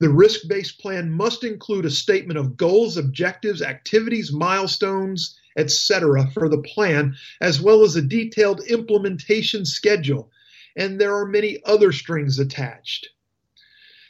The 0.00 0.10
risk 0.10 0.48
based 0.48 0.80
plan 0.80 1.10
must 1.10 1.44
include 1.44 1.84
a 1.84 1.90
statement 1.90 2.38
of 2.38 2.56
goals, 2.56 2.96
objectives, 2.96 3.62
activities, 3.62 4.32
milestones, 4.32 5.38
etc. 5.56 6.28
for 6.32 6.48
the 6.48 6.58
plan, 6.62 7.14
as 7.40 7.60
well 7.60 7.82
as 7.82 7.94
a 7.94 8.02
detailed 8.02 8.60
implementation 8.66 9.64
schedule. 9.64 10.30
And 10.76 11.00
there 11.00 11.14
are 11.14 11.26
many 11.26 11.62
other 11.64 11.92
strings 11.92 12.38
attached. 12.40 13.08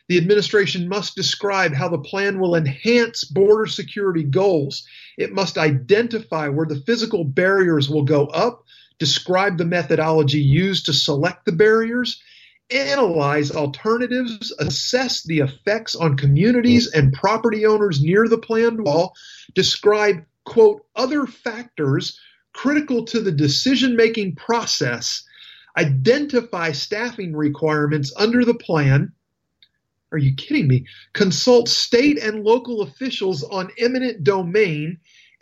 The 0.09 0.19
administration 0.19 0.89
must 0.89 1.15
describe 1.15 1.73
how 1.73 1.89
the 1.89 1.99
plan 1.99 2.39
will 2.39 2.57
enhance 2.57 3.25
border 3.25 3.67
security 3.67 4.23
goals. 4.23 4.87
It 5.17 5.33
must 5.33 5.57
identify 5.57 6.49
where 6.49 6.67
the 6.67 6.81
physical 6.81 7.25
barriers 7.25 7.89
will 7.89 8.05
go 8.05 8.27
up, 8.27 8.64
describe 8.99 9.59
the 9.59 9.65
methodology 9.65 10.41
used 10.41 10.87
to 10.87 10.93
select 10.93 11.45
the 11.45 11.53
barriers, 11.53 12.23
analyze 12.71 13.51
alternatives, 13.51 14.53
assess 14.59 15.23
the 15.25 15.41
effects 15.41 15.95
on 15.95 16.17
communities 16.17 16.91
and 16.93 17.13
property 17.13 17.67
owners 17.67 18.03
near 18.03 18.29
the 18.29 18.39
planned 18.39 18.81
wall, 18.81 19.15
describe, 19.55 20.25
quote, 20.45 20.85
other 20.97 21.27
factors 21.27 22.19
critical 22.53 23.05
to 23.05 23.21
the 23.21 23.33
decision 23.33 23.97
making 23.97 24.35
process, 24.37 25.25
identify 25.77 26.73
staffing 26.73 27.35
requirements 27.35 28.13
under 28.17 28.45
the 28.45 28.55
plan. 28.55 29.13
Are 30.13 30.19
you 30.19 30.35
kidding 30.35 30.69
me? 30.69 30.87
Consult 31.13 31.69
state 31.69 32.19
and 32.19 32.45
local 32.45 32.83
officials 32.83 33.43
on 33.43 33.71
eminent 33.79 34.23
domain 34.23 34.99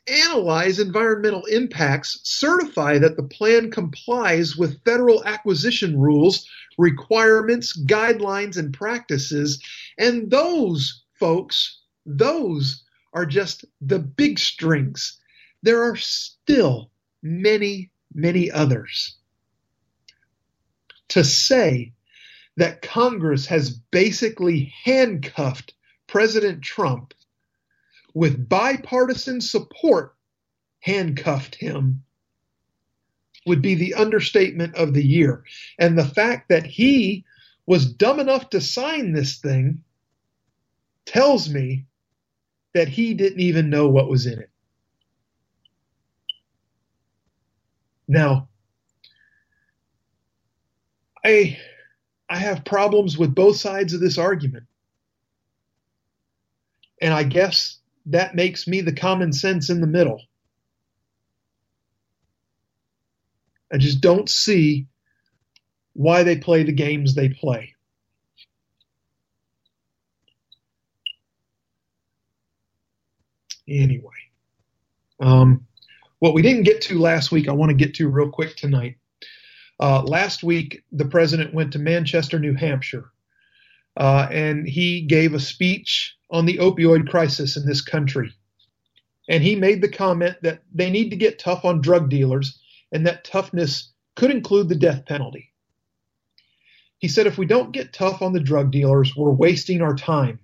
analyze 0.09 0.79
environmental 0.79 1.45
impacts, 1.47 2.19
certify 2.25 2.99
that 2.99 3.17
the 3.17 3.23
plan 3.23 3.71
complies 3.71 4.57
with 4.57 4.83
federal 4.85 5.25
acquisition 5.25 5.99
rules, 5.99 6.47
requirements, 6.79 7.77
guidelines, 7.85 8.57
and 8.57 8.73
practices. 8.75 9.63
And 9.99 10.31
those, 10.31 11.05
folks, 11.15 11.81
those 12.05 12.83
are 13.13 13.27
just 13.27 13.65
the 13.81 13.99
big 13.99 14.39
strings. 14.39 15.21
There 15.63 15.83
are 15.83 15.97
still 15.97 16.91
many, 17.23 17.91
many 18.15 18.51
others. 18.51 19.17
To 21.09 21.23
say 21.23 21.93
that 22.57 22.83
Congress 22.83 23.47
has 23.47 23.71
basically 23.71 24.73
handcuffed 24.85 25.75
President 26.07 26.63
Trump 26.63 27.15
with 28.15 28.49
bipartisan 28.49 29.41
support, 29.41 30.15
handcuffed 30.81 31.55
him 31.55 32.03
would 33.47 33.63
be 33.63 33.75
the 33.75 33.95
understatement 33.95 34.75
of 34.77 34.95
the 34.95 35.05
year. 35.05 35.45
And 35.79 35.99
the 35.99 36.05
fact 36.05 36.49
that 36.49 36.67
he 36.67 37.25
was 37.67 37.93
dumb 37.93 38.21
enough 38.21 38.51
to 38.51 38.61
sign 38.61 39.13
this 39.13 39.39
thing 39.39 39.83
tells 41.07 41.49
me 41.49 41.87
that 42.75 42.89
he 42.89 43.15
didn't 43.15 43.41
even 43.41 43.71
know 43.71 43.89
what 43.89 44.09
was 44.09 44.27
in 44.27 44.39
it. 44.39 44.51
Now, 48.09 48.49
I 51.25 51.59
I 52.29 52.37
have 52.39 52.65
problems 52.65 53.19
with 53.19 53.35
both 53.35 53.57
sides 53.57 53.93
of 53.93 54.01
this 54.01 54.19
argument. 54.19 54.65
And 57.01 57.13
I 57.13 57.25
guess 57.25 57.79
that 58.07 58.35
makes 58.35 58.67
me 58.67 58.81
the 58.81 58.93
common 58.93 59.33
sense 59.33 59.71
in 59.71 59.81
the 59.81 59.87
middle. 59.87 60.21
I 63.73 63.79
just 63.79 64.01
don't 64.01 64.29
see 64.29 64.87
why 65.95 66.23
they 66.23 66.37
play 66.37 66.63
the 66.63 66.73
games 66.73 67.15
they 67.15 67.29
play. 67.29 67.75
Anyway, 73.69 74.11
um, 75.21 75.67
what 76.19 76.35
we 76.35 76.43
didn't 76.43 76.65
get 76.65 76.83
to 76.83 76.99
last 76.99 77.31
week, 77.33 77.49
I 77.49 77.53
want 77.53 77.71
to 77.71 77.77
get 77.77 77.95
to 77.95 78.09
real 78.09 78.29
quick 78.29 78.57
tonight. 78.57 78.97
Uh, 79.81 80.03
last 80.03 80.43
week, 80.43 80.83
the 80.93 81.05
president 81.05 81.55
went 81.55 81.73
to 81.73 81.79
Manchester, 81.79 82.39
New 82.39 82.55
Hampshire, 82.55 83.11
uh, 83.97 84.29
and 84.31 84.67
he 84.67 85.03
gave 85.03 85.33
a 85.33 85.41
speech 85.41 86.17
on 86.33 86.47
the 86.47 86.57
opioid 86.59 87.09
crisis 87.09 87.57
in 87.57 87.67
this 87.67 87.83
country. 87.83 88.33
And 89.29 89.45
he 89.45 89.55
made 89.55 89.83
the 89.83 89.89
comment 89.89 90.37
that 90.43 90.63
they 90.75 90.91
need 90.91 91.11
to 91.11 91.17
get 91.17 91.39
tough 91.39 91.65
on 91.65 91.81
drug 91.81 92.09
dealers 92.09 92.59
and 92.91 93.07
that 93.07 93.25
toughness 93.25 93.93
could 94.17 94.31
include 94.31 94.69
the 94.69 94.75
death 94.75 95.07
penalty. 95.07 95.53
He 96.99 97.09
said, 97.09 97.27
if 97.27 97.39
we 97.39 97.47
don't 97.47 97.73
get 97.73 97.93
tough 97.93 98.23
on 98.23 98.33
the 98.33 98.41
drug 98.41 98.71
dealers, 98.71 99.15
we're 99.17 99.31
wasting 99.31 99.83
our 99.83 99.95
time. 99.95 100.39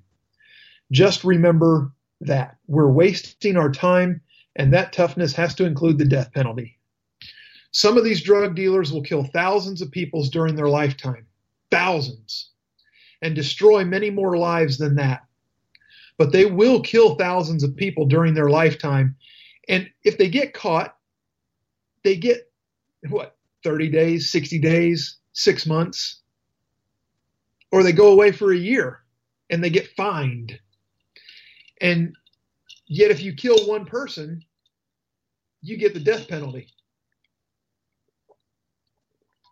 Just 0.91 1.24
remember 1.24 1.93
that. 2.20 2.57
We're 2.66 2.91
wasting 2.91 3.57
our 3.57 3.70
time, 3.70 4.22
and 4.57 4.72
that 4.72 4.93
toughness 4.93 5.34
has 5.34 5.55
to 5.57 5.64
include 5.64 5.99
the 5.99 6.05
death 6.05 6.32
penalty. 6.32 6.78
Some 7.70 7.97
of 7.97 8.05
these 8.05 8.22
drug 8.22 8.57
dealers 8.57 8.93
will 8.93 9.03
kill 9.03 9.24
thousands 9.24 9.82
of 9.82 9.91
people 9.91 10.24
during 10.24 10.57
their 10.57 10.68
lifetime, 10.68 11.26
thousands, 11.70 12.51
and 13.22 13.34
destroy 13.34 13.84
many 13.84 14.11
more 14.11 14.36
lives 14.36 14.78
than 14.78 14.97
that 14.97 15.28
but 16.18 16.32
they 16.32 16.44
will 16.44 16.80
kill 16.82 17.14
thousands 17.14 17.62
of 17.62 17.76
people 17.76 18.04
during 18.04 18.34
their 18.34 18.50
lifetime. 18.50 19.16
And 19.68 19.88
if 20.04 20.18
they 20.18 20.28
get 20.28 20.52
caught, 20.52 20.96
they 22.04 22.16
get 22.16 22.50
what, 23.08 23.36
30 23.64 23.88
days, 23.88 24.30
60 24.30 24.58
days, 24.58 25.18
six 25.32 25.66
months, 25.66 26.20
or 27.72 27.82
they 27.82 27.92
go 27.92 28.12
away 28.12 28.32
for 28.32 28.52
a 28.52 28.56
year 28.56 29.00
and 29.50 29.62
they 29.62 29.70
get 29.70 29.88
fined. 29.96 30.58
And 31.80 32.14
yet, 32.86 33.10
if 33.10 33.22
you 33.22 33.34
kill 33.34 33.66
one 33.66 33.84
person, 33.84 34.42
you 35.62 35.76
get 35.76 35.94
the 35.94 36.00
death 36.00 36.28
penalty. 36.28 36.68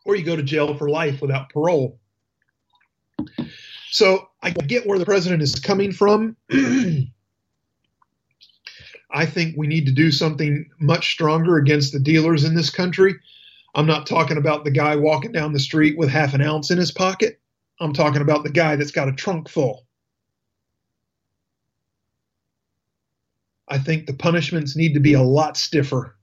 Or 0.05 0.17
you 0.17 0.25
go 0.25 0.37
to 0.37 0.43
jail 0.43 0.77
for 0.77 0.89
life 0.89 1.21
without 1.21 1.51
parole. 1.51 1.99
So 3.91 4.29
I 4.47 4.51
get 4.51 4.87
where 4.87 4.99
the 5.01 5.05
president 5.05 5.43
is 5.43 5.57
coming 5.57 5.91
from. 5.91 6.37
I 9.11 9.27
think 9.27 9.57
we 9.57 9.67
need 9.67 9.87
to 9.87 9.93
do 9.93 10.13
something 10.13 10.71
much 10.79 11.11
stronger 11.11 11.57
against 11.57 11.93
the 11.93 11.99
dealers 11.99 12.45
in 12.45 12.55
this 12.55 12.71
country. 12.71 13.17
I'm 13.75 13.87
not 13.87 14.07
talking 14.07 14.37
about 14.37 14.63
the 14.63 14.71
guy 14.71 14.95
walking 14.95 15.33
down 15.33 15.53
the 15.53 15.59
street 15.59 15.99
with 15.99 16.11
half 16.11 16.33
an 16.33 16.43
ounce 16.43 16.71
in 16.71 16.79
his 16.79 16.93
pocket. 16.93 17.41
I'm 17.81 17.93
talking 17.93 18.23
about 18.23 18.45
the 18.45 18.51
guy 18.51 18.77
that's 18.77 18.93
got 18.93 19.09
a 19.09 19.13
trunk 19.13 19.49
full. 19.49 19.85
I 23.67 23.79
think 23.79 24.07
the 24.07 24.15
punishments 24.15 24.77
need 24.77 24.95
to 24.95 25.01
be 25.01 25.15
a 25.15 25.23
lot 25.23 25.57
stiffer. 25.57 26.17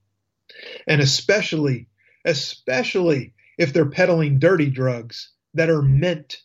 And 0.87 1.01
especially, 1.01 1.89
especially 2.23 3.33
if 3.57 3.73
they're 3.73 3.85
peddling 3.85 4.39
dirty 4.39 4.69
drugs 4.69 5.29
that 5.55 5.69
are 5.69 5.81
meant 5.81 6.37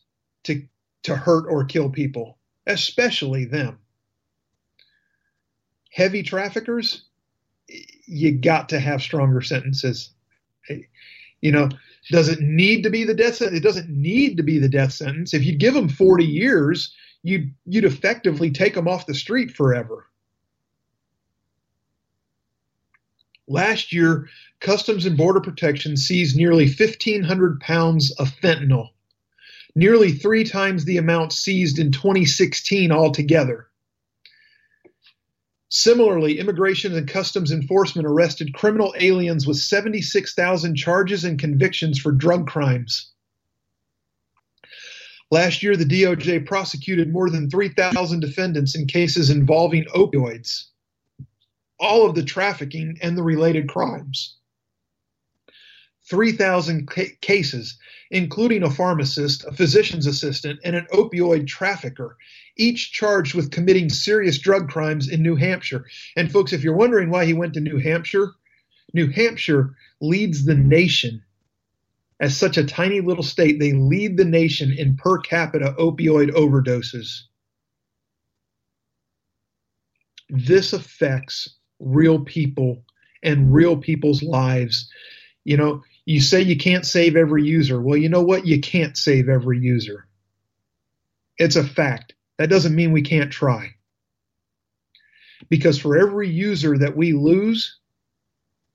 to 0.42 0.66
to 1.04 1.16
hurt 1.16 1.46
or 1.48 1.64
kill 1.64 1.90
people, 1.90 2.38
especially 2.66 3.44
them. 3.44 3.78
Heavy 5.90 6.22
traffickers, 6.22 7.02
you 8.06 8.32
got 8.32 8.68
to 8.68 8.80
have 8.80 9.02
stronger 9.02 9.40
sentences. 9.40 10.10
You 11.40 11.52
know, 11.52 11.68
does 12.10 12.28
it 12.28 12.40
need 12.40 12.82
to 12.82 12.90
be 12.90 13.04
the 13.04 13.14
death 13.14 13.36
sentence? 13.36 13.58
It 13.58 13.62
doesn't 13.62 13.88
need 13.88 14.36
to 14.36 14.42
be 14.42 14.58
the 14.58 14.68
death 14.68 14.92
sentence. 14.92 15.34
If 15.34 15.44
you 15.44 15.56
give 15.56 15.74
them 15.74 15.88
40 15.88 16.24
years, 16.24 16.94
you'd, 17.22 17.52
you'd 17.64 17.84
effectively 17.84 18.50
take 18.50 18.74
them 18.74 18.88
off 18.88 19.06
the 19.06 19.14
street 19.14 19.50
forever. 19.50 20.06
Last 23.46 23.92
year, 23.92 24.28
Customs 24.60 25.06
and 25.06 25.16
Border 25.16 25.40
Protection 25.40 25.96
seized 25.96 26.36
nearly 26.36 26.66
1,500 26.66 27.60
pounds 27.60 28.10
of 28.12 28.28
fentanyl, 28.42 28.90
nearly 29.74 30.12
three 30.12 30.44
times 30.44 30.84
the 30.84 30.96
amount 30.96 31.32
seized 31.32 31.78
in 31.78 31.92
2016 31.92 32.90
altogether. 32.92 33.68
Similarly, 35.70 36.38
Immigration 36.38 36.94
and 36.94 37.06
Customs 37.06 37.52
Enforcement 37.52 38.08
arrested 38.08 38.54
criminal 38.54 38.94
aliens 38.98 39.46
with 39.46 39.58
76,000 39.58 40.74
charges 40.74 41.24
and 41.24 41.38
convictions 41.38 41.98
for 41.98 42.10
drug 42.10 42.46
crimes. 42.46 43.12
Last 45.30 45.62
year, 45.62 45.76
the 45.76 45.84
DOJ 45.84 46.46
prosecuted 46.46 47.12
more 47.12 47.28
than 47.28 47.50
3,000 47.50 48.20
defendants 48.20 48.74
in 48.74 48.86
cases 48.86 49.28
involving 49.28 49.84
opioids, 49.94 50.68
all 51.78 52.08
of 52.08 52.14
the 52.14 52.24
trafficking 52.24 52.96
and 53.02 53.16
the 53.16 53.22
related 53.22 53.68
crimes. 53.68 54.37
3,000 56.08 56.88
ca- 56.88 57.16
cases, 57.20 57.78
including 58.10 58.62
a 58.62 58.70
pharmacist, 58.70 59.44
a 59.44 59.52
physician's 59.52 60.06
assistant, 60.06 60.58
and 60.64 60.74
an 60.74 60.86
opioid 60.92 61.46
trafficker, 61.46 62.16
each 62.56 62.92
charged 62.92 63.34
with 63.34 63.50
committing 63.50 63.88
serious 63.90 64.38
drug 64.38 64.68
crimes 64.68 65.08
in 65.08 65.22
New 65.22 65.36
Hampshire. 65.36 65.84
And 66.16 66.32
folks, 66.32 66.52
if 66.52 66.62
you're 66.62 66.76
wondering 66.76 67.10
why 67.10 67.26
he 67.26 67.34
went 67.34 67.54
to 67.54 67.60
New 67.60 67.78
Hampshire, 67.78 68.32
New 68.94 69.10
Hampshire 69.10 69.74
leads 70.00 70.44
the 70.44 70.54
nation. 70.54 71.22
As 72.20 72.36
such 72.36 72.56
a 72.56 72.64
tiny 72.64 73.00
little 73.00 73.22
state, 73.22 73.60
they 73.60 73.72
lead 73.72 74.16
the 74.16 74.24
nation 74.24 74.72
in 74.72 74.96
per 74.96 75.18
capita 75.18 75.74
opioid 75.78 76.30
overdoses. 76.30 77.22
This 80.28 80.72
affects 80.72 81.56
real 81.78 82.24
people 82.24 82.84
and 83.22 83.52
real 83.52 83.76
people's 83.76 84.22
lives. 84.22 84.90
You 85.44 85.56
know, 85.56 85.82
you 86.08 86.22
say 86.22 86.40
you 86.40 86.56
can't 86.56 86.86
save 86.86 87.16
every 87.16 87.44
user. 87.44 87.78
Well, 87.78 87.98
you 87.98 88.08
know 88.08 88.22
what? 88.22 88.46
You 88.46 88.62
can't 88.62 88.96
save 88.96 89.28
every 89.28 89.58
user. 89.58 90.08
It's 91.36 91.56
a 91.56 91.62
fact. 91.62 92.14
That 92.38 92.48
doesn't 92.48 92.74
mean 92.74 92.92
we 92.92 93.02
can't 93.02 93.30
try. 93.30 93.74
Because 95.50 95.78
for 95.78 95.98
every 95.98 96.30
user 96.30 96.78
that 96.78 96.96
we 96.96 97.12
lose, 97.12 97.78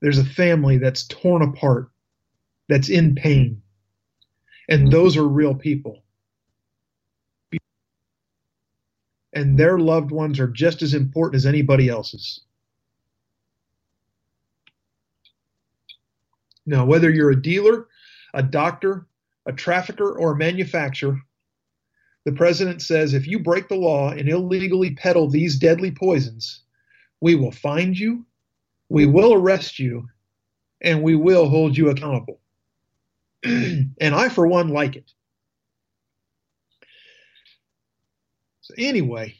there's 0.00 0.18
a 0.18 0.24
family 0.24 0.78
that's 0.78 1.08
torn 1.08 1.42
apart, 1.42 1.90
that's 2.68 2.88
in 2.88 3.16
pain. 3.16 3.62
And 4.68 4.92
those 4.92 5.16
are 5.16 5.26
real 5.26 5.56
people. 5.56 6.04
And 9.32 9.58
their 9.58 9.76
loved 9.80 10.12
ones 10.12 10.38
are 10.38 10.46
just 10.46 10.82
as 10.82 10.94
important 10.94 11.34
as 11.34 11.46
anybody 11.46 11.88
else's. 11.88 12.42
Now, 16.66 16.84
whether 16.84 17.10
you're 17.10 17.30
a 17.30 17.40
dealer, 17.40 17.88
a 18.32 18.42
doctor, 18.42 19.06
a 19.46 19.52
trafficker, 19.52 20.12
or 20.18 20.32
a 20.32 20.36
manufacturer, 20.36 21.20
the 22.24 22.32
president 22.32 22.80
says 22.80 23.12
if 23.12 23.26
you 23.26 23.38
break 23.38 23.68
the 23.68 23.74
law 23.74 24.10
and 24.10 24.28
illegally 24.28 24.94
peddle 24.94 25.28
these 25.28 25.58
deadly 25.58 25.90
poisons, 25.90 26.62
we 27.20 27.34
will 27.34 27.52
find 27.52 27.98
you, 27.98 28.24
we 28.88 29.06
will 29.06 29.34
arrest 29.34 29.78
you, 29.78 30.08
and 30.80 31.02
we 31.02 31.16
will 31.16 31.48
hold 31.48 31.76
you 31.76 31.90
accountable. 31.90 32.40
and 33.44 33.94
I, 34.00 34.28
for 34.30 34.46
one, 34.46 34.68
like 34.68 34.96
it. 34.96 35.12
So, 38.62 38.74
anyway, 38.78 39.36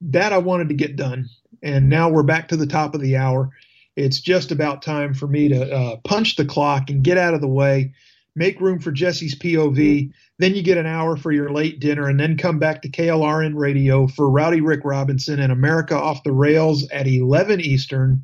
that 0.00 0.32
I 0.32 0.38
wanted 0.38 0.68
to 0.68 0.74
get 0.74 0.96
done. 0.96 1.28
And 1.62 1.88
now 1.88 2.08
we're 2.08 2.22
back 2.22 2.48
to 2.48 2.56
the 2.56 2.66
top 2.66 2.94
of 2.94 3.00
the 3.00 3.16
hour. 3.16 3.50
It's 3.96 4.20
just 4.20 4.52
about 4.52 4.82
time 4.82 5.14
for 5.14 5.26
me 5.26 5.48
to 5.48 5.72
uh, 5.74 5.96
punch 6.04 6.36
the 6.36 6.44
clock 6.44 6.90
and 6.90 7.02
get 7.04 7.18
out 7.18 7.34
of 7.34 7.40
the 7.40 7.48
way, 7.48 7.92
make 8.36 8.60
room 8.60 8.78
for 8.78 8.92
Jesse's 8.92 9.34
POV. 9.34 10.12
Then 10.38 10.54
you 10.54 10.62
get 10.62 10.78
an 10.78 10.86
hour 10.86 11.16
for 11.16 11.32
your 11.32 11.50
late 11.50 11.80
dinner, 11.80 12.08
and 12.08 12.18
then 12.18 12.36
come 12.36 12.58
back 12.58 12.82
to 12.82 12.88
KLRN 12.88 13.54
Radio 13.56 14.06
for 14.06 14.30
Rowdy 14.30 14.60
Rick 14.60 14.80
Robinson 14.84 15.40
and 15.40 15.52
America 15.52 15.96
Off 15.96 16.22
the 16.22 16.32
Rails 16.32 16.88
at 16.90 17.06
11 17.06 17.60
Eastern. 17.60 18.22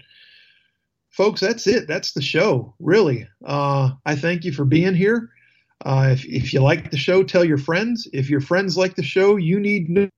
Folks, 1.11 1.41
that's 1.41 1.67
it. 1.67 1.89
That's 1.89 2.13
the 2.13 2.23
show, 2.23 2.75
really. 2.79 3.27
Uh, 3.45 3.93
I 4.05 4.17
thank 4.17 4.45
you 4.45 4.53
for 4.53 4.65
being 4.65 4.95
here. 4.95 5.31
Uh, 5.85 6.09
if, 6.13 6.25
if 6.25 6.53
you 6.53 6.61
like 6.61 6.91
the 6.91 6.97
show, 6.97 7.23
tell 7.23 7.45
your 7.45 7.59
friends. 7.59 8.09
If 8.13 8.31
your 8.31 8.41
friends 8.41 8.77
like 8.77 8.97
the 8.97 9.03
show, 9.03 9.37
you 9.37 9.61
need 9.61 9.89
new, 9.89 10.09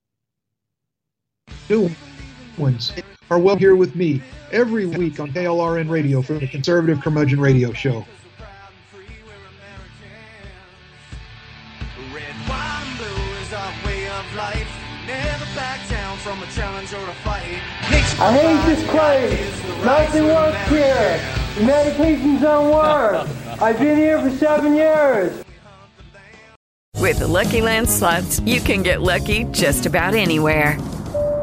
new 1.69 1.91
ones. 2.57 2.93
Are 3.31 3.39
well 3.39 3.57
here 3.57 3.77
with 3.77 3.95
me 3.95 4.23
every 4.53 4.87
week 4.87 5.21
on 5.21 5.31
KLRN 5.33 5.91
Radio 5.91 6.23
for 6.23 6.35
the 6.35 6.47
Conservative 6.47 7.03
Curmudgeon 7.03 7.39
Radio 7.39 7.75
Show. 7.75 8.07
Red, 12.11 12.35
white, 12.47 12.85
and 12.87 12.99
blue 12.99 13.35
is 13.43 13.53
our 13.53 13.73
way 13.85 14.09
of 14.09 14.35
life. 14.35 14.69
Never 15.07 15.45
back 15.55 15.87
down 15.91 16.17
from 16.19 16.43
a 16.43 16.47
challenge 16.47 16.91
or 16.95 17.03
a 17.03 17.15
fight. 17.23 17.61
I 18.19 18.33
hate 18.33 18.75
this 18.75 18.83
place. 18.89 19.85
Nothing 19.85 20.25
works 20.25 20.69
here. 20.71 21.21
The 21.57 21.61
medications 21.71 22.41
don't 22.41 22.71
work. 22.73 23.29
I've 23.61 23.79
been 23.79 23.99
here 23.99 24.23
for 24.23 24.31
seven 24.31 24.75
years. 24.75 25.45
With 26.97 27.19
the 27.19 27.29
Lucky 27.29 27.61
Land 27.61 27.89
slots, 27.89 28.41
you 28.41 28.61
can 28.61 28.83
get 28.83 29.03
lucky 29.03 29.45
just 29.45 29.87
about 29.87 30.15
anywhere. 30.15 30.79